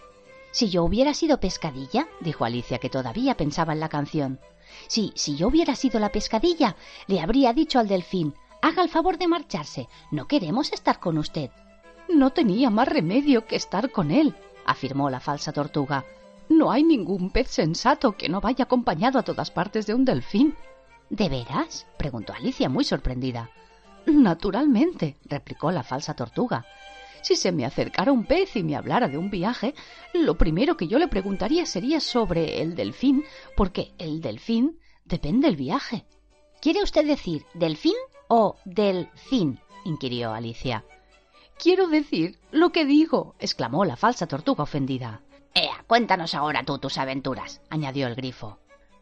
[0.49, 4.39] Si yo hubiera sido pescadilla, dijo Alicia, que todavía pensaba en la canción.
[4.87, 6.75] Sí, si yo hubiera sido la pescadilla,
[7.05, 9.87] le habría dicho al delfín Haga el favor de marcharse.
[10.09, 11.51] No queremos estar con usted.
[12.09, 16.05] No tenía más remedio que estar con él, afirmó la falsa tortuga.
[16.49, 20.55] No hay ningún pez sensato que no vaya acompañado a todas partes de un delfín.
[21.09, 21.87] ¿De veras?
[21.97, 23.49] preguntó Alicia muy sorprendida.
[24.05, 26.65] Naturalmente, replicó la falsa tortuga.
[27.21, 29.73] Si se me acercara un pez y me hablara de un viaje,
[30.13, 33.23] lo primero que yo le preguntaría sería sobre el delfín,
[33.55, 36.05] porque el delfín depende del viaje.
[36.61, 37.95] ¿Quiere usted decir delfín
[38.27, 39.59] o delfín?
[39.83, 40.85] inquirió Alicia.
[41.57, 45.21] Quiero decir lo que digo, exclamó la falsa tortuga ofendida.
[45.53, 48.59] Ea, cuéntanos ahora tú tus aventuras, añadió el grifo.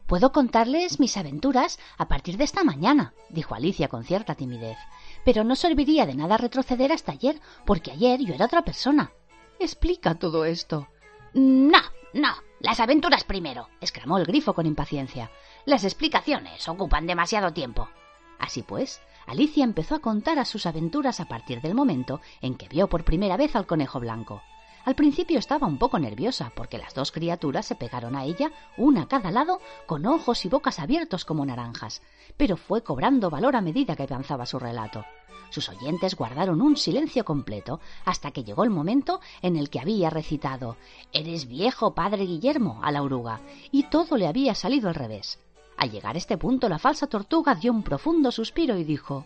[0.07, 4.77] Puedo contarles mis aventuras a partir de esta mañana, dijo Alicia con cierta timidez.
[5.23, 9.11] Pero no serviría de nada retroceder hasta ayer, porque ayer yo era otra persona.
[9.59, 10.87] Explica todo esto.
[11.33, 11.79] No,
[12.13, 15.31] no, las aventuras primero, exclamó el grifo con impaciencia.
[15.65, 17.89] Las explicaciones ocupan demasiado tiempo.
[18.37, 22.67] Así pues, Alicia empezó a contar a sus aventuras a partir del momento en que
[22.67, 24.43] vio por primera vez al conejo blanco.
[24.85, 29.01] Al principio estaba un poco nerviosa porque las dos criaturas se pegaron a ella, una
[29.01, 32.03] a cada lado, con ojos y bocas abiertos como naranjas,
[32.37, 35.03] pero fue cobrando valor a medida que avanzaba su relato.
[35.49, 40.11] Sus oyentes guardaron un silencio completo hasta que llegó el momento en el que había
[40.11, 40.77] recitado
[41.11, 45.39] Eres viejo, padre Guillermo, a la oruga, y todo le había salido al revés.
[45.77, 49.25] Al llegar a este punto, la falsa tortuga dio un profundo suspiro y dijo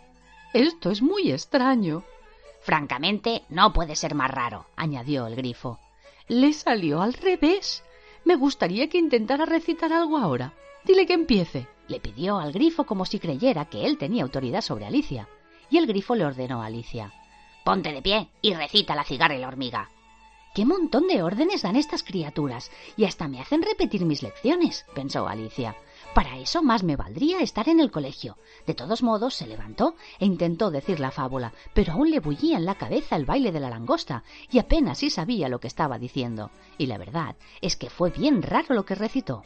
[0.53, 2.03] Esto es muy extraño.
[2.61, 5.79] Francamente, no puede ser más raro, añadió el grifo.
[6.27, 7.83] Le salió al revés.
[8.25, 10.53] Me gustaría que intentara recitar algo ahora.
[10.83, 11.67] Dile que empiece.
[11.87, 15.27] Le pidió al grifo como si creyera que él tenía autoridad sobre Alicia.
[15.69, 17.13] Y el grifo le ordenó a Alicia.
[17.63, 19.89] Ponte de pie y recita la cigarra y la hormiga.
[20.53, 22.71] ¡Qué montón de órdenes dan estas criaturas!
[22.97, 25.75] Y hasta me hacen repetir mis lecciones, pensó Alicia.
[26.13, 28.37] Para eso más me valdría estar en el colegio.
[28.65, 32.65] De todos modos, se levantó e intentó decir la fábula, pero aún le bullía en
[32.65, 36.49] la cabeza el baile de la langosta, y apenas sí sabía lo que estaba diciendo.
[36.77, 39.43] Y la verdad es que fue bien raro lo que recitó.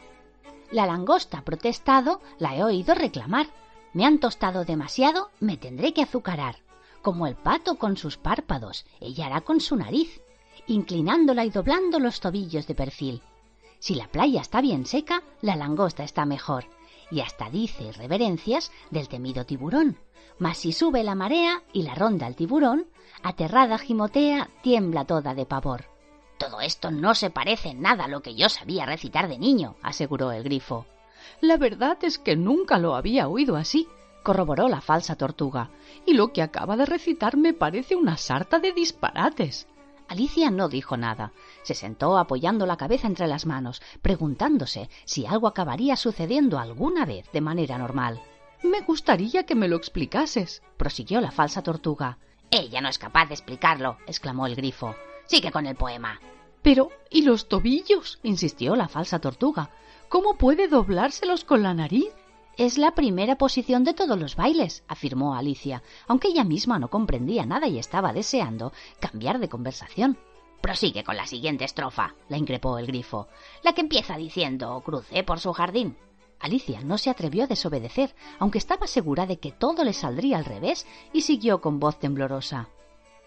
[0.70, 3.46] La langosta ha protestado, la he oído reclamar.
[3.92, 6.56] Me han tostado demasiado, me tendré que azucarar.
[7.02, 10.22] Como el pato con sus párpados, ella hará con su nariz,
[10.66, 13.22] inclinándola y doblando los tobillos de perfil.
[13.84, 16.64] Si la playa está bien seca, la langosta está mejor,
[17.10, 19.98] y hasta dice reverencias del temido tiburón.
[20.38, 22.86] Mas si sube la marea y la ronda el tiburón,
[23.22, 25.84] aterrada gimotea, tiembla toda de pavor.
[26.38, 29.76] Todo esto no se parece en nada a lo que yo sabía recitar de niño,
[29.82, 30.86] aseguró el grifo.
[31.42, 33.86] La verdad es que nunca lo había oído así,
[34.22, 35.68] corroboró la falsa tortuga,
[36.06, 39.68] y lo que acaba de recitar me parece una sarta de disparates.
[40.08, 41.32] Alicia no dijo nada.
[41.62, 47.30] Se sentó apoyando la cabeza entre las manos, preguntándose si algo acabaría sucediendo alguna vez
[47.32, 48.22] de manera normal.
[48.62, 52.18] Me gustaría que me lo explicases, prosiguió la falsa tortuga.
[52.50, 54.94] Ella no es capaz de explicarlo, exclamó el grifo.
[55.26, 56.20] Sigue con el poema.
[56.62, 58.20] Pero, ¿y los tobillos?
[58.22, 59.70] insistió la falsa tortuga.
[60.08, 62.10] ¿Cómo puede doblárselos con la nariz?
[62.56, 67.44] Es la primera posición de todos los bailes, afirmó Alicia, aunque ella misma no comprendía
[67.44, 70.16] nada y estaba deseando cambiar de conversación.
[70.60, 73.26] Prosigue con la siguiente estrofa, la increpó el grifo,
[73.64, 75.96] la que empieza diciendo crucé por su jardín.
[76.38, 80.44] Alicia no se atrevió a desobedecer, aunque estaba segura de que todo le saldría al
[80.44, 82.68] revés, y siguió con voz temblorosa.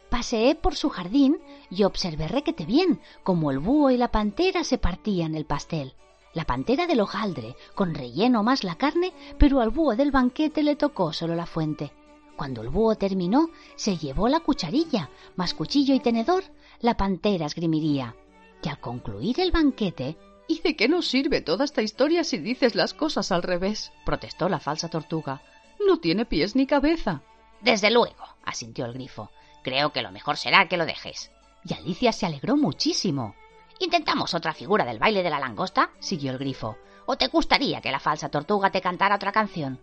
[0.09, 1.38] Paseé por su jardín
[1.69, 5.95] y observé requete bien como el búho y la pantera se partían el pastel
[6.34, 10.75] la pantera del hojaldre, con relleno más la carne, pero al búho del banquete le
[10.75, 11.91] tocó solo la fuente.
[12.36, 16.43] Cuando el búho terminó, se llevó la cucharilla, más cuchillo y tenedor,
[16.80, 18.15] la pantera esgrimiría.
[18.61, 20.17] Que al concluir el banquete...
[20.49, 23.91] ¿Y de qué nos sirve toda esta historia si dices las cosas al revés?
[24.05, 25.41] protestó la falsa tortuga.
[25.86, 27.21] No tiene pies ni cabeza.
[27.59, 29.30] Desde luego, asintió el grifo.
[29.61, 31.32] Creo que lo mejor será que lo dejes.
[31.65, 33.36] Y Alicia se alegró muchísimo.
[33.80, 35.91] ¿Intentamos otra figura del baile de la langosta?
[35.99, 36.78] siguió el grifo.
[37.05, 39.80] ¿O te gustaría que la falsa tortuga te cantara otra canción?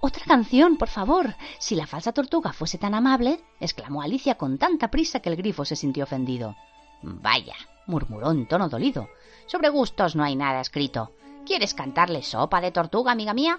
[0.00, 1.34] Otra canción, por favor.
[1.58, 5.64] Si la falsa tortuga fuese tan amable, exclamó Alicia con tanta prisa que el grifo
[5.64, 6.54] se sintió ofendido.
[7.02, 9.08] Vaya, murmuró en tono dolido.
[9.46, 11.12] Sobre gustos no hay nada escrito.
[11.46, 13.58] ¿Quieres cantarle sopa de tortuga, amiga mía?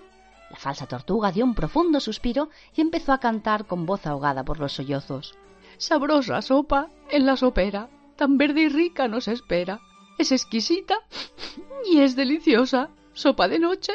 [0.51, 4.59] La falsa tortuga dio un profundo suspiro y empezó a cantar con voz ahogada por
[4.59, 5.35] los sollozos.
[5.77, 7.89] Sabrosa sopa en la sopera,
[8.21, 9.81] tan verde y rica nos espera.
[10.19, 10.99] Es exquisita
[11.91, 12.91] y es deliciosa.
[13.13, 13.93] Sopa de noche,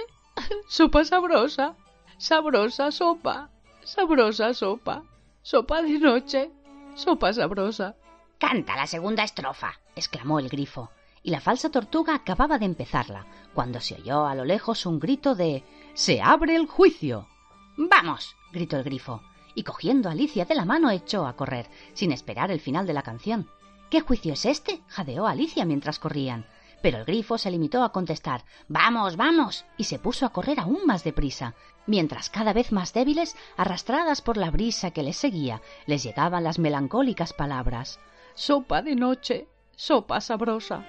[0.66, 1.76] sopa sabrosa,
[2.18, 3.50] sabrosa sopa,
[3.84, 5.04] sabrosa sopa,
[5.42, 6.50] sopa de noche,
[6.96, 7.94] sopa sabrosa.
[8.36, 10.90] Canta la segunda estrofa, exclamó el grifo.
[11.22, 15.36] y la falsa tortuga acababa de empezarla, cuando se oyó a lo lejos un grito
[15.36, 15.62] de
[15.94, 17.28] Se abre el juicio.
[17.76, 18.34] Vamos.
[18.52, 19.22] gritó el grifo,
[19.54, 22.92] y cogiendo a Alicia de la mano echó a correr, sin esperar el final de
[22.92, 23.48] la canción.
[23.90, 24.82] ¿Qué juicio es este?
[24.88, 26.46] jadeó Alicia mientras corrían.
[26.82, 29.64] Pero el grifo se limitó a contestar Vamos, vamos.
[29.76, 31.54] y se puso a correr aún más deprisa,
[31.86, 36.58] mientras cada vez más débiles, arrastradas por la brisa que les seguía, les llegaban las
[36.58, 37.98] melancólicas palabras
[38.34, 40.84] Sopa de noche, sopa sabrosa.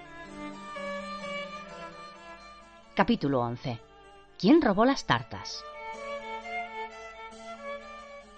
[2.93, 3.79] Capítulo 11.
[4.37, 5.63] ¿Quién robó las tartas?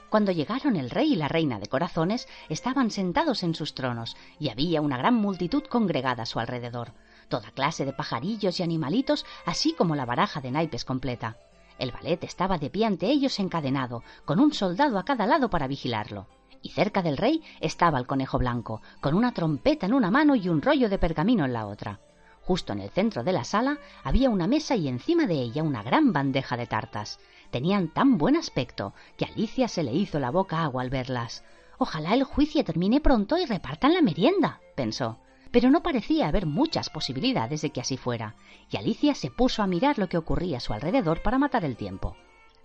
[0.09, 4.49] Cuando llegaron el rey y la reina de corazones, estaban sentados en sus tronos, y
[4.49, 6.93] había una gran multitud congregada a su alrededor,
[7.27, 11.37] toda clase de pajarillos y animalitos, así como la baraja de naipes completa.
[11.77, 15.67] El ballet estaba de pie ante ellos encadenado, con un soldado a cada lado para
[15.67, 16.27] vigilarlo.
[16.61, 20.49] Y cerca del rey estaba el conejo blanco, con una trompeta en una mano y
[20.49, 21.99] un rollo de pergamino en la otra.
[22.41, 25.83] Justo en el centro de la sala había una mesa y encima de ella una
[25.83, 27.19] gran bandeja de tartas.
[27.51, 31.43] Tenían tan buen aspecto que a Alicia se le hizo la boca agua al verlas.
[31.77, 35.19] Ojalá el juicio termine pronto y repartan la merienda, pensó.
[35.51, 38.35] Pero no parecía haber muchas posibilidades de que así fuera,
[38.69, 41.75] y Alicia se puso a mirar lo que ocurría a su alrededor para matar el
[41.75, 42.15] tiempo.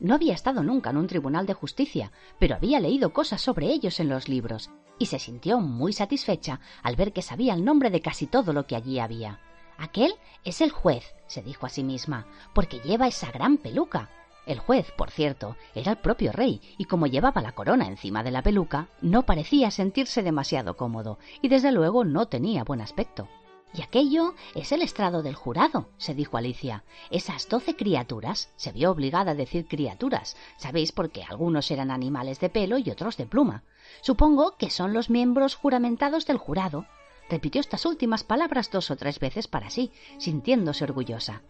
[0.00, 4.00] No había estado nunca en un tribunal de justicia, pero había leído cosas sobre ellos
[4.00, 8.02] en los libros, y se sintió muy satisfecha al ver que sabía el nombre de
[8.02, 9.40] casi todo lo que allí había.
[9.78, 10.14] Aquel
[10.44, 14.10] es el juez, se dijo a sí misma, porque lleva esa gran peluca.
[14.46, 18.30] El juez, por cierto, era el propio rey, y como llevaba la corona encima de
[18.30, 23.28] la peluca, no parecía sentirse demasiado cómodo, y desde luego no tenía buen aspecto.
[23.76, 26.84] Y aquello es el estrado del jurado, se dijo Alicia.
[27.10, 32.50] Esas doce criaturas, se vio obligada a decir criaturas, sabéis porque algunos eran animales de
[32.50, 33.64] pelo y otros de pluma.
[34.00, 36.86] Supongo que son los miembros juramentados del jurado,
[37.28, 41.42] repitió estas últimas palabras dos o tres veces para sí, sintiéndose orgullosa.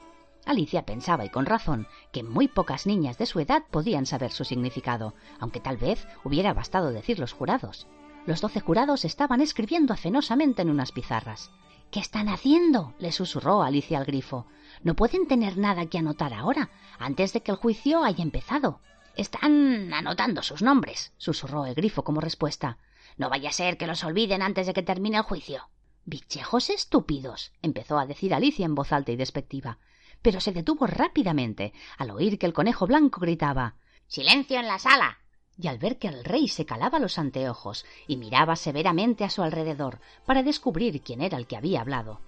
[0.47, 4.45] Alicia pensaba, y con razón, que muy pocas niñas de su edad podían saber su
[4.45, 7.87] significado, aunque tal vez hubiera bastado decir los jurados.
[8.27, 11.51] Los doce jurados estaban escribiendo afenosamente en unas pizarras.
[11.91, 12.95] ¿Qué están haciendo?
[12.99, 14.47] le susurró Alicia al grifo.
[14.83, 18.81] No pueden tener nada que anotar ahora, antes de que el juicio haya empezado.
[19.17, 22.79] Están anotando sus nombres, susurró el grifo como respuesta.
[23.17, 25.69] No vaya a ser que los olviden antes de que termine el juicio.
[26.05, 29.79] Bichejos estúpidos, empezó a decir Alicia en voz alta y despectiva,
[30.25, 33.75] pero se detuvo rápidamente al oír que el conejo blanco gritaba
[34.09, 35.19] Silencio en la sala.
[35.59, 39.43] y al ver que el rey se calaba los anteojos y miraba severamente a su
[39.43, 42.23] alrededor para descubrir quién era el que había hablado.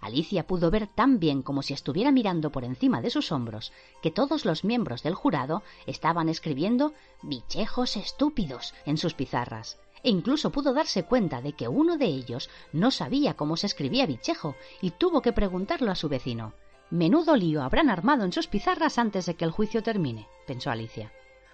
[0.00, 3.70] Alicia pudo ver tan bien como si estuviera mirando por encima de sus hombros
[4.02, 10.50] que todos los miembros del jurado estaban escribiendo bichejos estúpidos en sus pizarras e incluso
[10.50, 14.92] pudo darse cuenta de que uno de ellos no sabía cómo se escribía bichejo y
[14.92, 16.54] tuvo que preguntarlo a su vecino.
[16.92, 21.10] Menudo lío habrán armado en sus pizarras antes de que el juicio termine, pensó Alicia.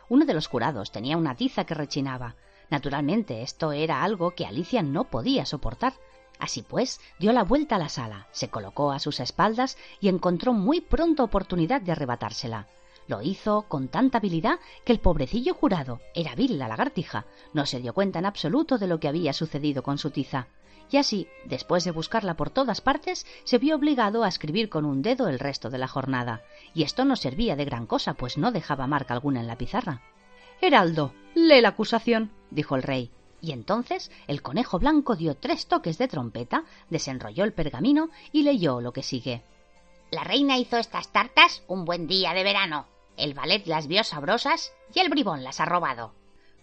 [0.09, 2.35] Uno de los jurados tenía una tiza que rechinaba.
[2.71, 5.93] Naturalmente, esto era algo que Alicia no podía soportar.
[6.41, 10.55] Así pues, dio la vuelta a la sala, se colocó a sus espaldas y encontró
[10.55, 12.67] muy pronto oportunidad de arrebatársela.
[13.07, 17.79] Lo hizo con tanta habilidad que el pobrecillo jurado, era vil la lagartija, no se
[17.79, 20.49] dio cuenta en absoluto de lo que había sucedido con su tiza.
[20.91, 25.03] Y así, después de buscarla por todas partes, se vio obligado a escribir con un
[25.03, 26.43] dedo el resto de la jornada.
[26.75, 30.03] Y esto no servía de gran cosa, pues no dejaba marca alguna en la pizarra.
[30.61, 33.11] Heraldo, lee la acusación, dijo el rey.
[33.41, 38.81] Y entonces el conejo blanco dio tres toques de trompeta, desenrolló el pergamino y leyó
[38.81, 39.43] lo que sigue.
[40.11, 42.87] La reina hizo estas tartas un buen día de verano.
[43.17, 46.15] El ballet las vio sabrosas y el bribón las ha robado.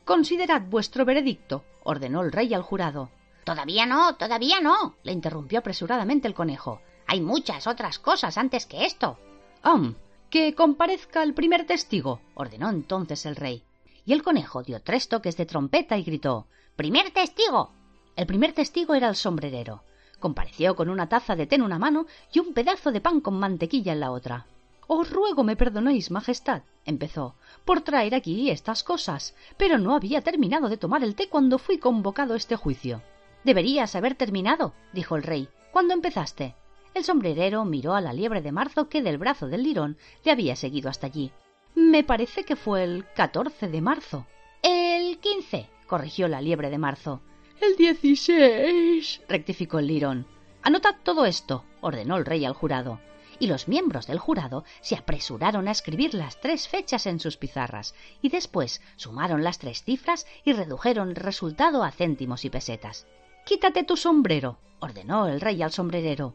[0.03, 3.09] Considerad vuestro veredicto, ordenó el rey al jurado.
[3.46, 6.82] Todavía no, todavía no, le interrumpió apresuradamente el conejo.
[7.06, 9.20] Hay muchas otras cosas antes que esto.
[9.64, 9.93] Ah,
[10.32, 13.64] que comparezca el primer testigo, ordenó entonces el rey.
[14.04, 17.72] Y el conejo dio tres toques de trompeta y gritó ¡Primer testigo!
[18.16, 19.84] El primer testigo era el sombrerero.
[20.20, 23.38] Compareció con una taza de té en una mano y un pedazo de pan con
[23.38, 24.48] mantequilla en la otra.
[24.88, 30.68] Os ruego me perdonéis, Majestad, empezó, por traer aquí estas cosas, pero no había terminado
[30.68, 33.04] de tomar el té cuando fui convocado a este juicio.
[33.46, 35.48] Deberías haber terminado, dijo el rey.
[35.72, 36.56] ¿Cuándo empezaste?
[36.96, 40.56] El sombrerero miró a la liebre de marzo que del brazo del lirón le había
[40.56, 41.32] seguido hasta allí.
[41.76, 44.26] Me parece que fue el 14 de marzo.
[44.64, 47.22] El 15, corrigió la liebre de marzo.
[47.62, 50.26] El 16, rectificó el lirón.
[50.64, 53.00] Anotad todo esto, ordenó el rey al jurado
[53.38, 57.93] y los miembros del jurado se apresuraron a escribir las tres fechas en sus pizarras
[58.22, 63.06] y después sumaron las tres cifras y redujeron el resultado a céntimos y pesetas.
[63.46, 66.34] Quítate tu sombrero, ordenó el rey al sombrerero.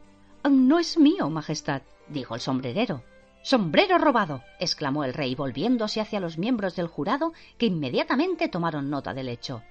[0.49, 3.03] No es mío, Majestad, dijo el sombrerero.
[3.43, 4.45] Sombrero robado.
[4.61, 9.65] exclamó el rey, volviéndose hacia los miembros del jurado, que inmediatamente tomaron nota del hecho.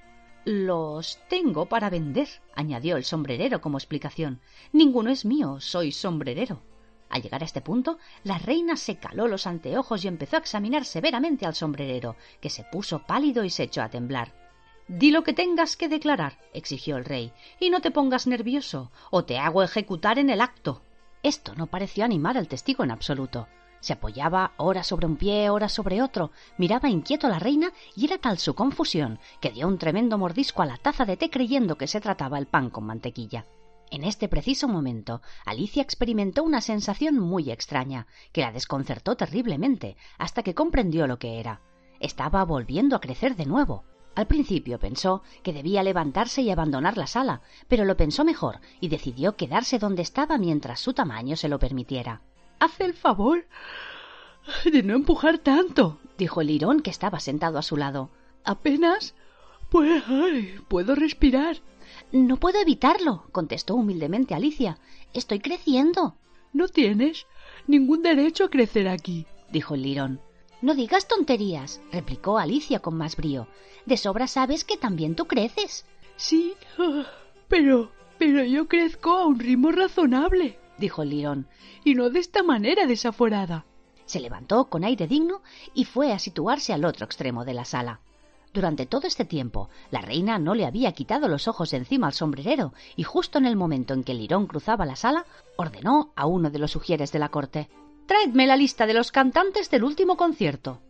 [0.44, 4.42] Los tengo para vender, añadió el sombrerero como explicación.
[4.74, 6.62] Ninguno es mío, soy sombrerero.
[7.10, 10.84] Al llegar a este punto, la reina se caló los anteojos y empezó a examinar
[10.84, 14.49] severamente al sombrerero, que se puso pálido y se echó a temblar.
[14.90, 19.24] Di lo que tengas que declarar, exigió el rey, y no te pongas nervioso, o
[19.24, 20.82] te hago ejecutar en el acto.
[21.22, 23.48] Esto no pareció animar al testigo en absoluto.
[23.82, 28.06] Se apoyaba ora sobre un pie, ora sobre otro, miraba inquieto a la reina y
[28.06, 31.78] era tal su confusión que dio un tremendo mordisco a la taza de té creyendo
[31.78, 33.46] que se trataba el pan con mantequilla.
[33.92, 40.42] En este preciso momento, Alicia experimentó una sensación muy extraña, que la desconcertó terriblemente, hasta
[40.42, 41.62] que comprendió lo que era.
[42.00, 43.84] Estaba volviendo a crecer de nuevo.
[44.20, 48.90] Al principio pensó que debía levantarse y abandonar la sala, pero lo pensó mejor y
[48.90, 52.22] decidió quedarse donde estaba mientras su tamaño se lo permitiera.
[52.60, 53.48] Haz el favor
[54.66, 58.10] de no empujar tanto, dijo el lirón que estaba sentado a su lado.
[58.44, 59.16] Apenas
[59.70, 60.04] pues
[60.68, 61.56] puedo respirar.
[62.12, 64.80] No puedo evitarlo, contestó humildemente Alicia.
[65.14, 66.18] Estoy creciendo.
[66.52, 67.26] No tienes
[67.68, 70.20] ningún derecho a crecer aquí, dijo el lirón.
[70.62, 73.48] No digas tonterías, replicó Alicia con más brío.
[73.86, 75.86] De sobra sabes que también tú creces.
[76.18, 77.06] Sí, ah,
[77.48, 77.92] pero.
[78.18, 81.48] pero yo crezco a un ritmo razonable, dijo el lirón,
[81.86, 83.66] y no de esta manera desaforada.
[84.06, 85.42] Se levantó con aire digno
[85.74, 88.02] y fue a situarse al otro extremo de la sala.
[88.52, 92.74] Durante todo este tiempo, la reina no le había quitado los ojos encima al sombrerero,
[92.98, 96.50] y justo en el momento en que el lirón cruzaba la sala, ordenó a uno
[96.50, 97.70] de los sugieres de la corte
[98.10, 100.82] Traedme la lista de los cantantes del último concierto.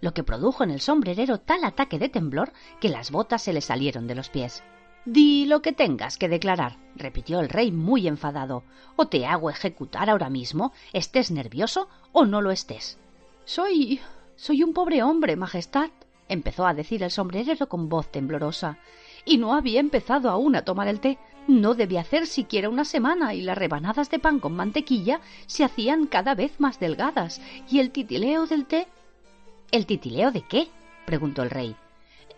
[0.00, 3.60] Lo que produjo en el sombrerero tal ataque de temblor que las botas se le
[3.60, 4.62] salieron de los pies.
[5.04, 8.62] Di lo que tengas que declarar, repitió el rey muy enfadado,
[8.94, 12.96] o te hago ejecutar ahora mismo, estés nervioso o no lo estés.
[13.44, 14.00] Soy.
[14.36, 15.90] soy un pobre hombre, Majestad,
[16.28, 18.78] empezó a decir el sombrerero con voz temblorosa,
[19.24, 21.18] y no había empezado aún a tomar el té.
[21.48, 26.06] No debía hacer siquiera una semana y las rebanadas de pan con mantequilla se hacían
[26.06, 27.40] cada vez más delgadas
[27.70, 28.86] y el titileo del té.
[29.70, 30.68] ¿El titileo de qué?
[31.06, 31.74] preguntó el rey.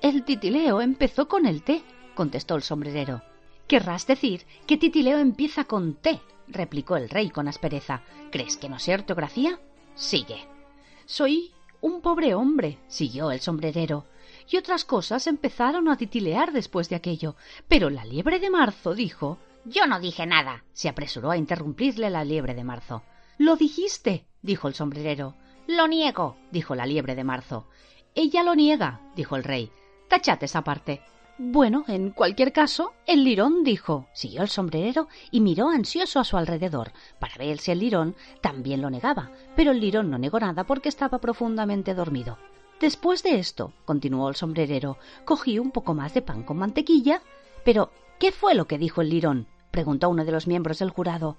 [0.01, 1.83] El titileo empezó con el té,
[2.15, 3.21] contestó el sombrerero.
[3.67, 8.03] Querrás decir que titileo empieza con té, replicó el rey con aspereza.
[8.31, 9.59] ¿Crees que no sé ortografía?
[9.97, 10.47] Sigue.
[11.05, 11.51] Soy
[11.81, 14.05] un pobre hombre, siguió el sombrerero,
[14.51, 17.37] y otras cosas empezaron a titilear después de aquello.
[17.69, 20.65] Pero la liebre de marzo dijo Yo no dije nada.
[20.73, 23.03] se apresuró a interrumpirle la liebre de marzo.
[23.39, 25.35] Lo dijiste, dijo el sombrerero.
[25.67, 27.69] Lo niego, dijo la liebre de marzo.
[28.15, 29.71] Ella lo niega, dijo el rey.
[30.09, 31.01] Tachate esa parte.
[31.39, 36.37] Bueno, en cualquier caso, el lirón dijo, siguió el sombrerero y miró ansioso a su
[36.37, 40.65] alrededor para ver si el lirón también lo negaba, pero el lirón no negó nada
[40.65, 42.37] porque estaba profundamente dormido.
[42.81, 47.21] Después de esto, continuó el sombrerero, cogí un poco más de pan con mantequilla.
[47.63, 49.49] Pero, ¿qué fue lo que dijo el lirón?
[49.71, 51.37] preguntó uno de los miembros del jurado.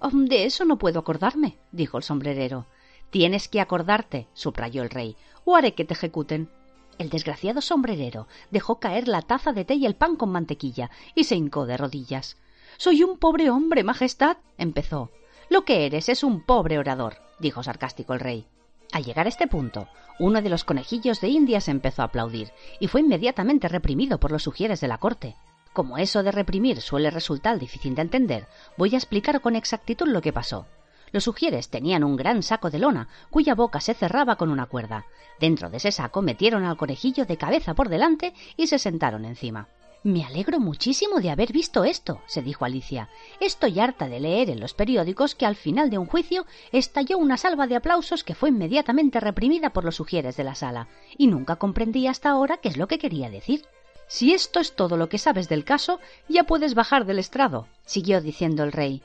[0.00, 2.66] Oh, de eso no puedo acordarme, dijo el sombrerero.
[3.08, 5.16] Tienes que acordarte, subrayó el rey,
[5.46, 6.50] o haré que te ejecuten.
[6.98, 11.24] El desgraciado sombrerero dejó caer la taza de té y el pan con mantequilla y
[11.24, 12.36] se hincó de rodillas.
[12.76, 15.10] Soy un pobre hombre, Majestad, empezó.
[15.48, 18.46] Lo que eres es un pobre orador, dijo sarcástico el rey.
[18.92, 19.88] Al llegar a este punto,
[20.18, 24.42] uno de los conejillos de Indias empezó a aplaudir y fue inmediatamente reprimido por los
[24.42, 25.34] sugieres de la corte.
[25.72, 30.20] Como eso de reprimir suele resultar difícil de entender, voy a explicar con exactitud lo
[30.20, 30.66] que pasó.
[31.10, 35.06] Los sugieres tenían un gran saco de lona, cuya boca se cerraba con una cuerda.
[35.40, 39.68] Dentro de ese saco metieron al conejillo de cabeza por delante y se sentaron encima.
[40.04, 43.08] Me alegro muchísimo de haber visto esto, se dijo Alicia.
[43.38, 47.36] Estoy harta de leer en los periódicos que al final de un juicio estalló una
[47.36, 51.54] salva de aplausos que fue inmediatamente reprimida por los sugieres de la sala, y nunca
[51.54, 53.64] comprendí hasta ahora qué es lo que quería decir.
[54.08, 58.20] Si esto es todo lo que sabes del caso, ya puedes bajar del estrado, siguió
[58.20, 59.04] diciendo el rey.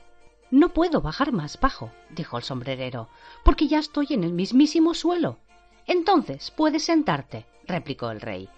[0.50, 3.08] No puedo bajar más bajo, dijo el sombrerero,
[3.44, 5.38] porque ya estoy en el mismísimo suelo.
[5.86, 8.48] Entonces puedes sentarte, replicó el rey.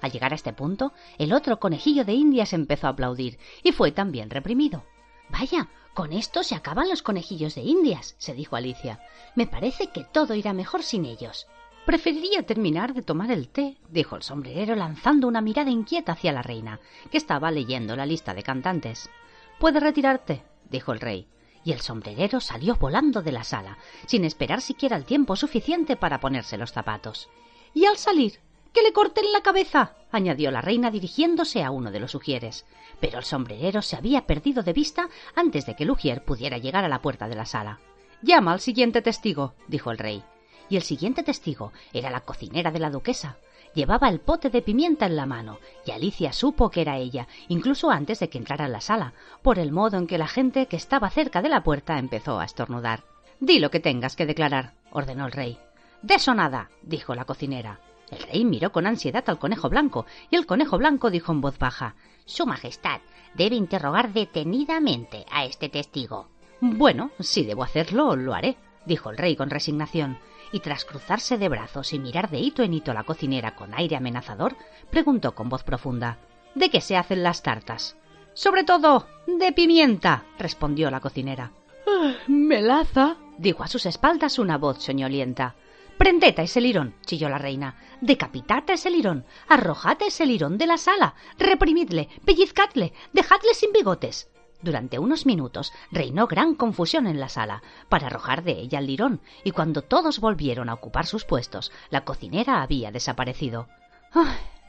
[0.00, 3.92] Al llegar a este punto, el otro conejillo de Indias empezó a aplaudir y fue
[3.92, 4.84] también reprimido.
[5.28, 9.00] Vaya, con esto se acaban los conejillos de Indias, se dijo Alicia.
[9.34, 11.46] Me parece que todo irá mejor sin ellos.
[11.86, 16.42] Preferiría terminar de tomar el té, dijo el sombrerero lanzando una mirada inquieta hacia la
[16.42, 16.80] reina,
[17.10, 19.10] que estaba leyendo la lista de cantantes.
[19.58, 21.26] Puede retirarte, dijo el rey
[21.64, 26.20] y el sombrerero salió volando de la sala, sin esperar siquiera el tiempo suficiente para
[26.20, 27.28] ponerse los zapatos.
[27.74, 28.40] Y al salir,
[28.72, 32.66] que le corten la cabeza, añadió la reina dirigiéndose a uno de los ujieres.
[33.00, 36.84] Pero el sombrerero se había perdido de vista antes de que el ujier pudiera llegar
[36.84, 37.78] a la puerta de la sala.
[38.22, 40.22] Llama al siguiente testigo, dijo el rey.
[40.68, 43.38] Y el siguiente testigo era la cocinera de la duquesa.
[43.74, 47.90] Llevaba el pote de pimienta en la mano, y Alicia supo que era ella, incluso
[47.90, 50.76] antes de que entrara en la sala, por el modo en que la gente que
[50.76, 53.04] estaba cerca de la puerta empezó a estornudar.
[53.38, 55.58] Di lo que tengas que declarar, ordenó el rey.
[56.02, 57.80] De eso nada, dijo la cocinera.
[58.10, 61.58] El rey miró con ansiedad al conejo blanco, y el conejo blanco dijo en voz
[61.58, 61.94] baja
[62.24, 63.00] Su Majestad
[63.34, 66.28] debe interrogar detenidamente a este testigo.
[66.60, 70.18] Bueno, si debo hacerlo, lo haré, dijo el rey con resignación
[70.52, 73.72] y tras cruzarse de brazos y mirar de hito en hito a la cocinera con
[73.74, 74.56] aire amenazador,
[74.90, 76.18] preguntó con voz profunda
[76.54, 77.96] ¿De qué se hacen las tartas?
[78.34, 81.52] Sobre todo, de pimienta, respondió la cocinera.
[81.86, 85.54] Ah, melaza, dijo a sus espaldas una voz soñolienta.
[86.00, 87.74] Prended a ese lirón, chilló la reina.
[88.00, 94.30] Decapitad ese lirón, arrojad ese lirón de la sala, reprimidle, pellizcadle, dejadle sin bigotes.
[94.62, 99.20] Durante unos minutos reinó gran confusión en la sala, para arrojar de ella el lirón,
[99.44, 103.68] y cuando todos volvieron a ocupar sus puestos, la cocinera había desaparecido.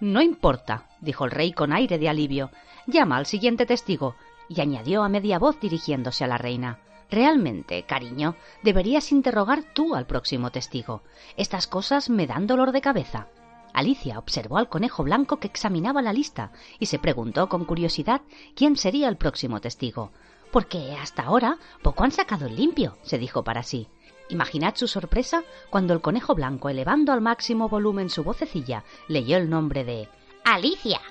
[0.02, 2.52] no importa, dijo el rey con aire de alivio.
[2.88, 4.18] Llama al siguiente testigo,
[4.50, 6.80] y añadió a media voz dirigiéndose a la reina.
[7.12, 11.04] Realmente, cariño, deberías interrogar tú al próximo testigo.
[11.36, 13.28] Estas cosas me dan dolor de cabeza.
[13.74, 18.22] Alicia observó al conejo blanco que examinaba la lista y se preguntó con curiosidad
[18.56, 20.12] quién sería el próximo testigo.
[20.52, 23.90] Porque hasta ahora poco han sacado el limpio, se dijo para sí.
[24.30, 29.50] Imaginad su sorpresa cuando el conejo blanco, elevando al máximo volumen su vocecilla, leyó el
[29.50, 30.08] nombre de
[30.46, 31.02] Alicia.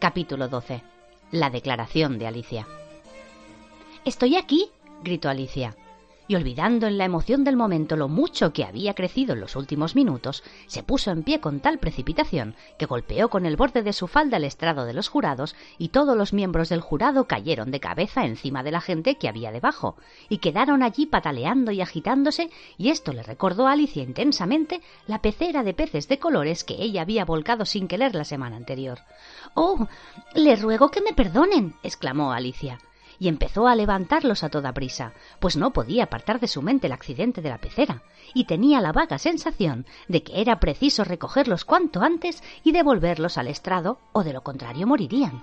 [0.00, 0.82] Capítulo 12.
[1.30, 2.66] La declaración de Alicia.
[4.04, 4.70] Estoy aquí,
[5.02, 5.74] gritó Alicia
[6.28, 9.94] y olvidando en la emoción del momento lo mucho que había crecido en los últimos
[9.94, 14.06] minutos, se puso en pie con tal precipitación que golpeó con el borde de su
[14.06, 18.24] falda el estrado de los jurados y todos los miembros del jurado cayeron de cabeza
[18.24, 19.96] encima de la gente que había debajo
[20.28, 25.62] y quedaron allí pataleando y agitándose y esto le recordó a Alicia intensamente la pecera
[25.62, 28.98] de peces de colores que ella había volcado sin querer la semana anterior.
[29.54, 29.88] Oh,
[30.34, 32.78] le ruego que me perdonen, exclamó Alicia
[33.18, 36.92] y empezó a levantarlos a toda prisa, pues no podía apartar de su mente el
[36.92, 38.02] accidente de la pecera,
[38.34, 43.48] y tenía la vaga sensación de que era preciso recogerlos cuanto antes y devolverlos al
[43.48, 45.42] estrado, o de lo contrario morirían.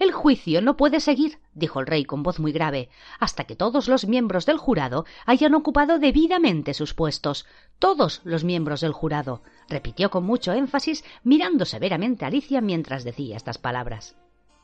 [0.00, 3.86] El juicio no puede seguir, dijo el rey con voz muy grave, hasta que todos
[3.86, 7.44] los miembros del jurado hayan ocupado debidamente sus puestos.
[7.78, 13.36] Todos los miembros del jurado, repitió con mucho énfasis, mirando severamente a Alicia mientras decía
[13.36, 14.16] estas palabras.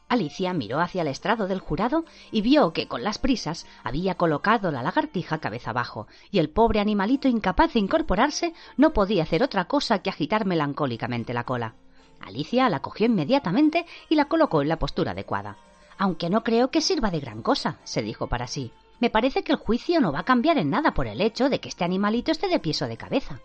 [0.08, 4.70] Alicia miró hacia el estrado del jurado y vio que con las prisas había colocado
[4.70, 9.64] la lagartija cabeza abajo, y el pobre animalito incapaz de incorporarse no podía hacer otra
[9.64, 11.74] cosa que agitar melancólicamente la cola.
[12.20, 15.56] Alicia la cogió inmediatamente y la colocó en la postura adecuada.
[15.98, 18.70] Aunque no creo que sirva de gran cosa, se dijo para sí.
[19.00, 21.60] Me parece que el juicio no va a cambiar en nada por el hecho de
[21.60, 23.40] que este animalito esté de pies o de cabeza.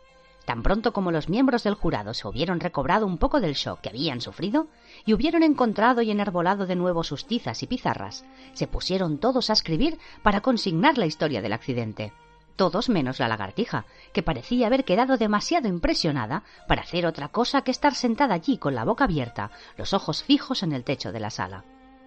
[0.45, 3.89] Tan pronto como los miembros del jurado se hubieron recobrado un poco del shock que
[3.89, 4.67] habían sufrido
[5.05, 9.53] y hubieron encontrado y enarbolado de nuevo sus tizas y pizarras, se pusieron todos a
[9.53, 12.11] escribir para consignar la historia del accidente.
[12.55, 17.71] Todos menos la lagartija, que parecía haber quedado demasiado impresionada para hacer otra cosa que
[17.71, 21.29] estar sentada allí con la boca abierta, los ojos fijos en el techo de la
[21.29, 21.63] sala.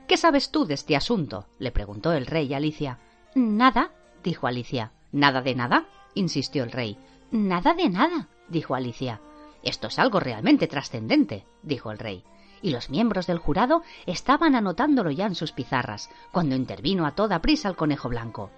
[0.07, 1.47] ¿Qué sabes tú de este asunto?
[1.59, 2.99] le preguntó el rey a Alicia.
[3.35, 3.91] Nada,
[4.23, 4.93] dijo Alicia.
[5.13, 5.87] ¿Nada de nada?
[6.15, 6.99] insistió el rey.
[7.35, 9.21] Nada de nada, dijo Alicia.
[9.65, 12.23] Esto es algo realmente trascendente, dijo el rey.
[12.63, 17.41] Y los miembros del jurado estaban anotándolo ya en sus pizarras, cuando intervino a toda
[17.41, 18.53] prisa el conejo blanco.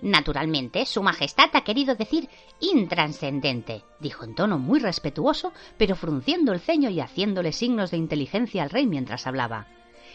[0.00, 2.28] Naturalmente, Su Majestad ha querido decir
[2.60, 8.62] intranscendente, dijo en tono muy respetuoso, pero frunciendo el ceño y haciéndole signos de inteligencia
[8.62, 9.66] al rey mientras hablaba.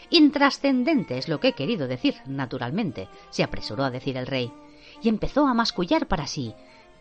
[0.08, 4.50] Intrascendente es lo que he querido decir, naturalmente, se apresuró a decir el rey,
[5.02, 6.54] y empezó a mascullar para sí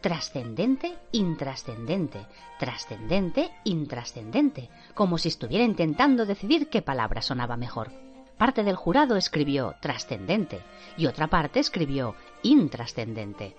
[0.05, 2.27] trascendente, intrascendente,
[2.59, 7.89] trascendente, intrascendente, como si estuviera intentando decidir qué palabra sonaba mejor.
[8.37, 10.61] Parte del jurado escribió trascendente
[10.95, 12.13] y otra parte escribió
[12.43, 13.55] intrascendente.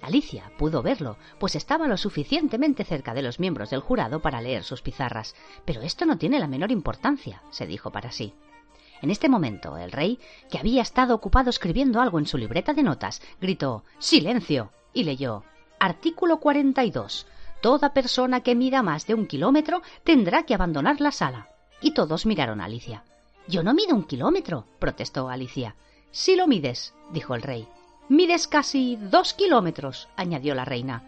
[0.00, 4.64] Alicia pudo verlo, pues estaba lo suficientemente cerca de los miembros del jurado para leer
[4.64, 5.34] sus pizarras.
[5.66, 8.32] Pero esto no tiene la menor importancia, se dijo para sí.
[9.02, 10.18] En este momento, el rey,
[10.50, 14.72] que había estado ocupado escribiendo algo en su libreta de notas, gritó Silencio.
[14.94, 15.44] y leyó
[15.82, 17.26] Artículo 42.
[17.62, 21.48] Toda persona que mida más de un kilómetro tendrá que abandonar la sala.
[21.80, 23.02] Y todos miraron a Alicia.
[23.48, 25.76] Yo no mido un kilómetro, protestó Alicia.
[26.10, 27.66] Sí lo mides, dijo el rey.
[28.10, 31.02] Mides casi dos kilómetros, añadió la reina.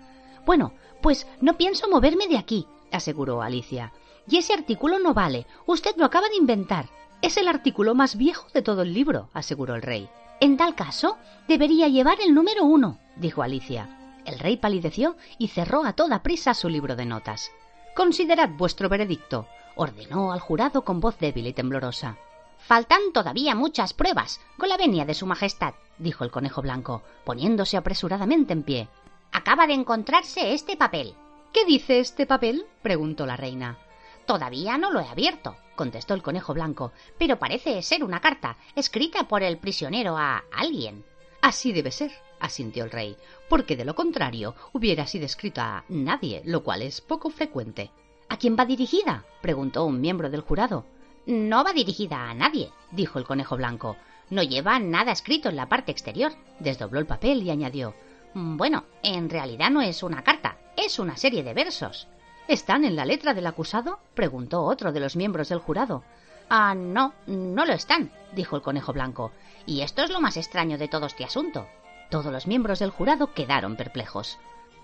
[0.46, 0.72] Bueno,
[1.02, 3.92] pues no pienso moverme de aquí, aseguró Alicia.
[4.26, 5.46] Y ese artículo no vale.
[5.66, 6.88] Usted lo acaba de inventar.
[7.20, 10.08] Es el artículo más viejo de todo el libro, aseguró el rey.
[10.40, 13.98] En tal caso, debería llevar el número uno, dijo Alicia.
[14.24, 17.50] El rey palideció y cerró a toda prisa su libro de notas.
[17.94, 22.16] Considerad vuestro veredicto, ordenó al jurado con voz débil y temblorosa.
[22.58, 27.76] Faltan todavía muchas pruebas, con la venia de Su Majestad, dijo el conejo blanco, poniéndose
[27.76, 28.88] apresuradamente en pie.
[29.32, 31.14] Acaba de encontrarse este papel.
[31.52, 32.66] ¿Qué dice este papel?
[32.82, 33.78] preguntó la reina.
[34.26, 39.26] Todavía no lo he abierto, contestó el conejo blanco, pero parece ser una carta escrita
[39.26, 41.04] por el prisionero a alguien.
[41.40, 42.12] Así debe ser,
[42.42, 43.16] asintió el rey,
[43.48, 47.90] porque de lo contrario hubiera sido escrita a nadie, lo cual es poco frecuente.
[48.28, 49.24] ¿A quién va dirigida?
[49.40, 50.84] preguntó un miembro del jurado.
[51.26, 53.96] No va dirigida a nadie, dijo el conejo blanco.
[54.30, 56.32] No lleva nada escrito en la parte exterior.
[56.58, 57.94] Desdobló el papel y añadió
[58.34, 62.08] Bueno, en realidad no es una carta, es una serie de versos.
[62.48, 64.00] ¿Están en la letra del acusado?
[64.14, 66.02] preguntó otro de los miembros del jurado.
[66.48, 69.30] Ah, no, no lo están, dijo el conejo blanco.
[69.64, 71.66] Y esto es lo más extraño de todo este asunto.
[72.12, 74.38] Todos los miembros del jurado quedaron perplejos.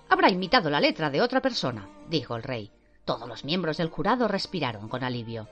[0.09, 2.71] Habrá imitado la letra de otra persona, dijo el rey.
[3.05, 5.47] Todos los miembros del jurado respiraron con alivio.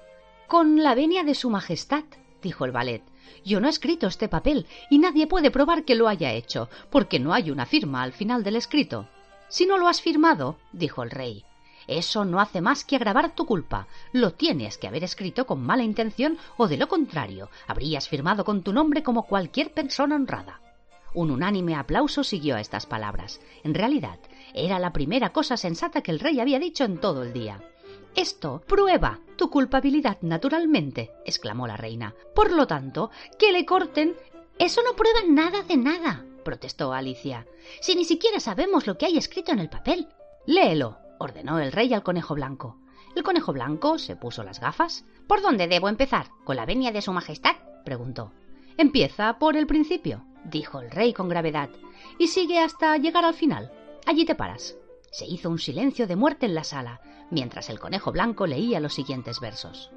[0.47, 2.03] Con la venia de Su Majestad,
[2.41, 3.03] dijo el valet.
[3.45, 7.19] Yo no he escrito este papel y nadie puede probar que lo haya hecho, porque
[7.19, 9.07] no hay una firma al final del escrito.
[9.47, 11.45] Si no lo has firmado, dijo el rey,
[11.85, 13.85] eso no hace más que agravar tu culpa.
[14.13, 18.63] Lo tienes que haber escrito con mala intención o de lo contrario, habrías firmado con
[18.63, 20.59] tu nombre como cualquier persona honrada.
[21.17, 23.41] Un unánime aplauso siguió a estas palabras.
[23.63, 24.19] En realidad,
[24.53, 27.59] era la primera cosa sensata que el rey había dicho en todo el día.
[28.15, 32.13] Esto prueba tu culpabilidad naturalmente, exclamó la reina.
[32.35, 34.15] Por lo tanto, que le corten.
[34.59, 37.47] Eso no prueba nada de nada, protestó Alicia.
[37.81, 40.09] Si ni siquiera sabemos lo que hay escrito en el papel.
[40.45, 42.77] Léelo, ordenó el rey al conejo blanco.
[43.15, 45.03] El conejo blanco se puso las gafas.
[45.25, 46.27] ¿Por dónde debo empezar?
[46.43, 47.55] ¿Con la venia de su majestad?
[47.83, 48.33] preguntó.
[48.77, 51.69] Empieza por el principio, dijo el rey con gravedad,
[52.17, 53.71] y sigue hasta llegar al final.
[54.05, 54.75] Allí te paras.
[55.11, 57.01] Se hizo un silencio de muerte en la sala,
[57.31, 59.91] mientras el conejo blanco leía los siguientes versos.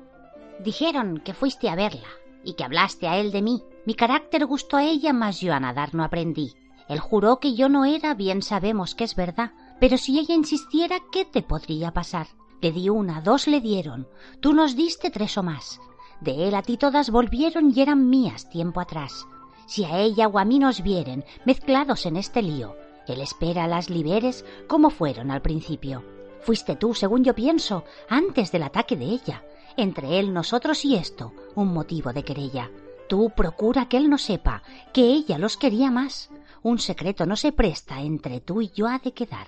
[0.60, 2.08] Dijeron que fuiste a verla
[2.44, 3.62] y que hablaste a él de mí.
[3.86, 6.54] Mi carácter gustó a ella, mas yo a nadar no aprendí.
[6.88, 10.98] Él juró que yo no era, bien sabemos que es verdad, pero si ella insistiera,
[11.12, 12.26] ¿qué te podría pasar?
[12.60, 14.08] Le di una, dos le dieron,
[14.40, 15.80] tú nos diste tres o más.
[16.20, 19.26] De él a ti todas volvieron y eran mías tiempo atrás.
[19.70, 22.74] Si a ella o a mí nos vieren mezclados en este lío,
[23.06, 26.02] él espera las liberes como fueron al principio.
[26.40, 29.44] Fuiste tú, según yo pienso, antes del ataque de ella.
[29.76, 32.68] Entre él, nosotros y esto, un motivo de querella.
[33.08, 36.30] Tú procura que él no sepa que ella los quería más.
[36.64, 39.46] Un secreto no se presta entre tú y yo ha de quedar.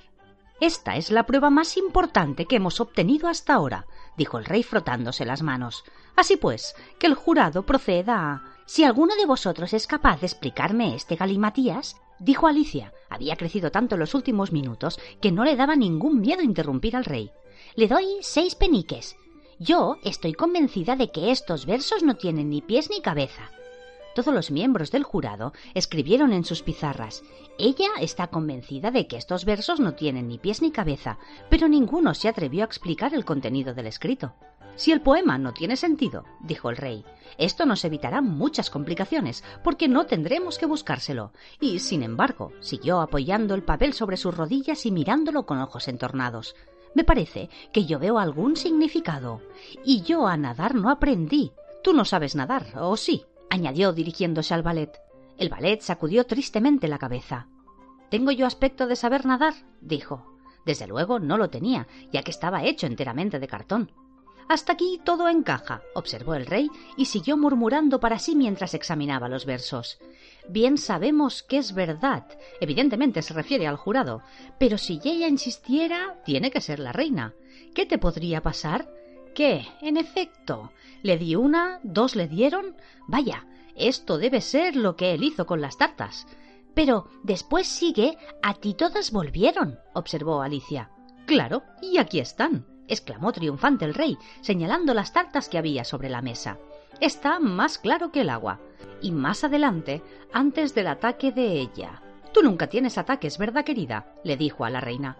[0.60, 3.86] Esta es la prueba más importante que hemos obtenido hasta ahora,
[4.16, 5.82] dijo el rey frotándose las manos.
[6.14, 8.52] Así pues, que el jurado proceda a.
[8.74, 12.94] Si alguno de vosotros es capaz de explicarme este galimatías, dijo Alicia.
[13.10, 17.04] Había crecido tanto en los últimos minutos que no le daba ningún miedo interrumpir al
[17.04, 17.30] rey.
[17.74, 19.14] Le doy seis peniques.
[19.58, 23.50] Yo estoy convencida de que estos versos no tienen ni pies ni cabeza.
[24.14, 27.22] Todos los miembros del jurado escribieron en sus pizarras.
[27.58, 31.18] Ella está convencida de que estos versos no tienen ni pies ni cabeza,
[31.50, 34.32] pero ninguno se atrevió a explicar el contenido del escrito.
[34.76, 37.04] Si el poema no tiene sentido, dijo el rey,
[37.38, 41.32] esto nos evitará muchas complicaciones, porque no tendremos que buscárselo.
[41.60, 46.54] Y, sin embargo, siguió apoyando el papel sobre sus rodillas y mirándolo con ojos entornados.
[46.94, 49.40] Me parece que yo veo algún significado.
[49.84, 51.52] Y yo a nadar no aprendí.
[51.82, 53.24] Tú no sabes nadar, ¿o sí?
[53.50, 54.98] añadió dirigiéndose al ballet.
[55.38, 57.48] El ballet sacudió tristemente la cabeza.
[58.10, 59.54] ¿Tengo yo aspecto de saber nadar?
[59.80, 60.26] dijo.
[60.64, 63.90] Desde luego no lo tenía, ya que estaba hecho enteramente de cartón.
[64.48, 69.46] Hasta aquí todo encaja, observó el rey y siguió murmurando para sí mientras examinaba los
[69.46, 69.98] versos.
[70.48, 72.26] Bien sabemos que es verdad.
[72.60, 74.22] Evidentemente se refiere al jurado.
[74.58, 77.34] Pero si ella insistiera, tiene que ser la reina.
[77.74, 78.88] ¿Qué te podría pasar?
[79.34, 79.66] ¿Qué?
[79.80, 82.76] En efecto, le di una, dos le dieron.
[83.06, 83.46] Vaya,
[83.76, 86.26] esto debe ser lo que él hizo con las tartas.
[86.74, 90.90] Pero después sigue, a ti todas volvieron, observó Alicia.
[91.26, 96.22] Claro, y aquí están, exclamó triunfante el rey, señalando las tartas que había sobre la
[96.22, 96.58] mesa.
[97.00, 98.60] Está más claro que el agua.
[99.00, 100.02] Y más adelante,
[100.32, 102.02] antes del ataque de ella.
[102.32, 104.14] Tú nunca tienes ataques, ¿verdad, querida?
[104.24, 105.16] le dijo a la reina.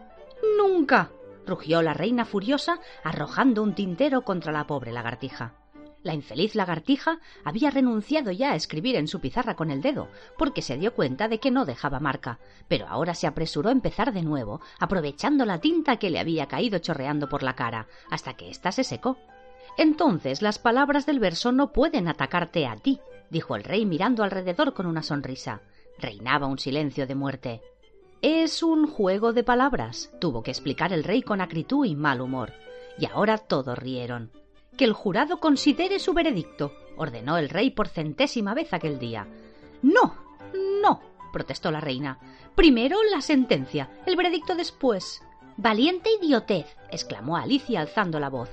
[0.59, 1.11] Nunca,
[1.47, 5.55] rugió la reina furiosa, arrojando un tintero contra la pobre lagartija.
[6.03, 10.61] La infeliz lagartija había renunciado ya a escribir en su pizarra con el dedo, porque
[10.61, 14.23] se dio cuenta de que no dejaba marca, pero ahora se apresuró a empezar de
[14.23, 18.73] nuevo, aprovechando la tinta que le había caído chorreando por la cara, hasta que ésta
[18.73, 19.17] se secó.
[19.79, 22.99] Entonces las palabras del verso no pueden atacarte a ti,
[23.31, 25.63] dijo el rey mirando alrededor con una sonrisa.
[25.99, 27.63] Reinaba un silencio de muerte.
[28.23, 32.53] Es un juego de palabras, tuvo que explicar el rey con acritud y mal humor.
[32.99, 34.42] Y ahora todos rieron
[34.77, 39.27] que el jurado considere su veredicto, ordenó el rey por centésima vez aquel día.
[39.83, 40.17] No,
[40.83, 41.01] no,
[41.33, 42.19] protestó la reina.
[42.55, 45.23] Primero la sentencia, el veredicto después.
[45.57, 48.51] Valiente idiotez, exclamó Alicia alzando la voz.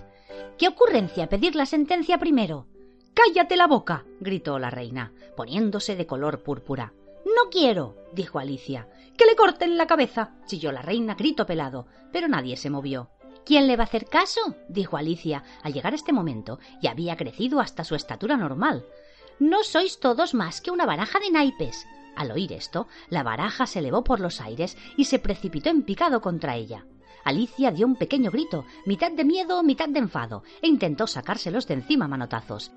[0.58, 2.68] ¿Qué ocurrencia pedir la sentencia primero?
[3.14, 6.94] Cállate la boca, gritó la reina, poniéndose de color púrpura.
[7.26, 8.88] No quiero, dijo Alicia.
[9.18, 13.10] Que le corten la cabeza, chilló la reina grito pelado, pero nadie se movió.
[13.50, 14.54] ¿Quién le va a hacer caso?
[14.68, 15.44] dijo Alicia.
[15.64, 18.86] Al llegar este momento ya había crecido hasta su estatura normal.
[19.40, 21.88] No sois todos más que una baraja de naipes.
[22.16, 26.22] Al oír esto, la baraja se elevó por los aires y se precipitó en picado
[26.22, 26.86] contra ella.
[27.24, 31.74] Alicia dio un pequeño grito, mitad de miedo, mitad de enfado, e intentó sacárselos de
[31.74, 32.72] encima manotazos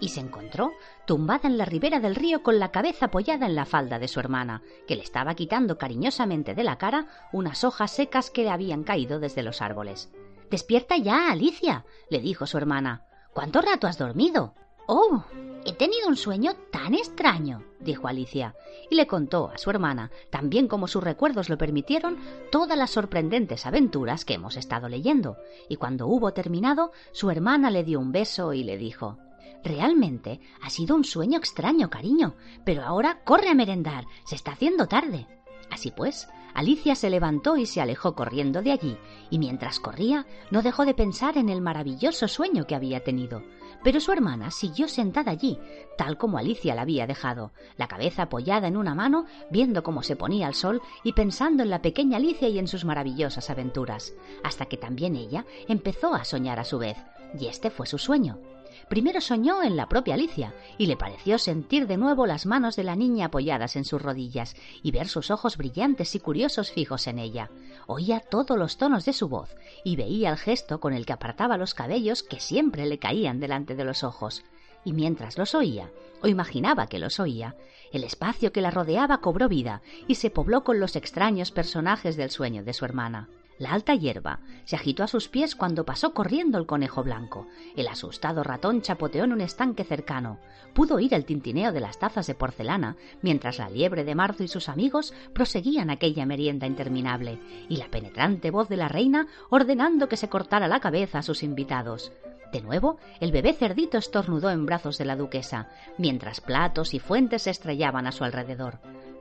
[0.00, 0.72] y se encontró
[1.06, 4.20] tumbada en la ribera del río con la cabeza apoyada en la falda de su
[4.20, 8.84] hermana, que le estaba quitando cariñosamente de la cara unas hojas secas que le habían
[8.84, 10.10] caído desde los árboles.
[10.50, 13.04] Despierta ya, Alicia, le dijo su hermana.
[13.32, 14.54] ¿Cuánto rato has dormido?
[14.86, 15.24] Oh,
[15.64, 18.54] he tenido un sueño tan extraño, dijo Alicia,
[18.88, 22.18] y le contó a su hermana, tan bien como sus recuerdos lo permitieron,
[22.52, 25.36] todas las sorprendentes aventuras que hemos estado leyendo,
[25.68, 29.18] y cuando hubo terminado, su hermana le dio un beso y le dijo
[29.64, 34.86] Realmente ha sido un sueño extraño, cariño, pero ahora corre a merendar, se está haciendo
[34.86, 35.26] tarde.
[35.70, 38.96] Así pues, Alicia se levantó y se alejó corriendo de allí,
[39.28, 43.42] y mientras corría no dejó de pensar en el maravilloso sueño que había tenido.
[43.84, 45.58] Pero su hermana siguió sentada allí,
[45.98, 50.16] tal como Alicia la había dejado, la cabeza apoyada en una mano, viendo cómo se
[50.16, 54.64] ponía el sol y pensando en la pequeña Alicia y en sus maravillosas aventuras, hasta
[54.64, 56.96] que también ella empezó a soñar a su vez,
[57.38, 58.38] y este fue su sueño.
[58.88, 62.84] Primero soñó en la propia Alicia y le pareció sentir de nuevo las manos de
[62.84, 67.18] la niña apoyadas en sus rodillas y ver sus ojos brillantes y curiosos fijos en
[67.18, 67.50] ella.
[67.88, 71.56] Oía todos los tonos de su voz y veía el gesto con el que apartaba
[71.56, 74.44] los cabellos que siempre le caían delante de los ojos.
[74.84, 75.90] Y mientras los oía,
[76.22, 77.56] o imaginaba que los oía,
[77.92, 82.30] el espacio que la rodeaba cobró vida y se pobló con los extraños personajes del
[82.30, 83.28] sueño de su hermana.
[83.58, 87.46] La alta hierba se agitó a sus pies cuando pasó corriendo el conejo blanco.
[87.74, 90.38] El asustado ratón chapoteó en un estanque cercano.
[90.74, 94.48] Pudo oír el tintineo de las tazas de porcelana mientras la liebre de marzo y
[94.48, 100.18] sus amigos proseguían aquella merienda interminable, y la penetrante voz de la reina ordenando que
[100.18, 102.12] se cortara la cabeza a sus invitados.
[102.52, 105.68] De nuevo, el bebé cerdito estornudó en brazos de la duquesa,
[105.98, 108.78] mientras platos y fuentes se estrellaban a su alrededor.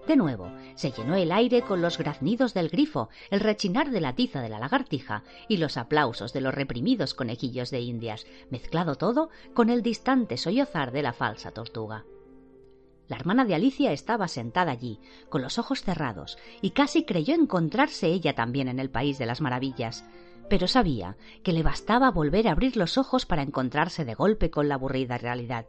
[0.07, 4.13] De nuevo, se llenó el aire con los graznidos del grifo, el rechinar de la
[4.13, 9.29] tiza de la lagartija y los aplausos de los reprimidos conejillos de indias, mezclado todo
[9.55, 12.05] con el distante sollozar de la falsa tortuga.
[13.07, 14.99] La hermana de Alicia estaba sentada allí,
[15.29, 19.41] con los ojos cerrados, y casi creyó encontrarse ella también en el país de las
[19.41, 20.05] maravillas,
[20.49, 24.67] pero sabía que le bastaba volver a abrir los ojos para encontrarse de golpe con
[24.67, 25.65] la aburrida realidad.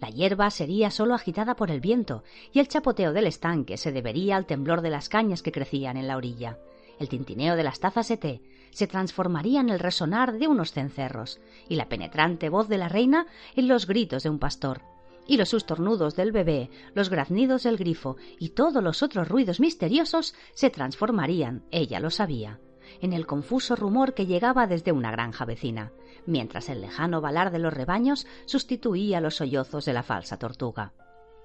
[0.00, 4.36] La hierba sería solo agitada por el viento y el chapoteo del estanque se debería
[4.36, 6.58] al temblor de las cañas que crecían en la orilla.
[6.98, 11.40] El tintineo de las tazas de té se transformaría en el resonar de unos cencerros
[11.68, 14.82] y la penetrante voz de la reina en los gritos de un pastor.
[15.26, 20.34] Y los sustornudos del bebé, los graznidos del grifo y todos los otros ruidos misteriosos
[20.52, 22.60] se transformarían, ella lo sabía,
[23.00, 25.92] en el confuso rumor que llegaba desde una granja vecina,
[26.26, 30.92] mientras el lejano balar de los rebaños sustituía los sollozos de la falsa tortuga.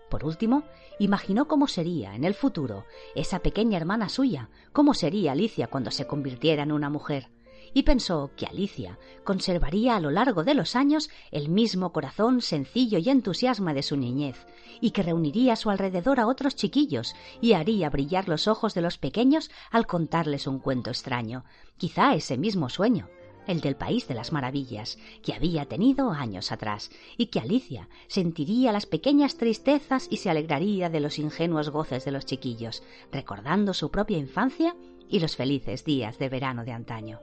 [0.09, 0.63] Por último,
[0.99, 2.85] imaginó cómo sería, en el futuro,
[3.15, 7.29] esa pequeña hermana suya, cómo sería Alicia cuando se convirtiera en una mujer,
[7.73, 12.99] y pensó que Alicia conservaría a lo largo de los años el mismo corazón sencillo
[12.99, 14.45] y entusiasma de su niñez,
[14.81, 18.81] y que reuniría a su alrededor a otros chiquillos y haría brillar los ojos de
[18.81, 21.45] los pequeños al contarles un cuento extraño,
[21.77, 23.07] quizá ese mismo sueño,
[23.51, 28.71] el del país de las maravillas, que había tenido años atrás, y que Alicia sentiría
[28.71, 33.91] las pequeñas tristezas y se alegraría de los ingenuos goces de los chiquillos, recordando su
[33.91, 34.75] propia infancia
[35.09, 37.19] y los felices días de verano de antaño.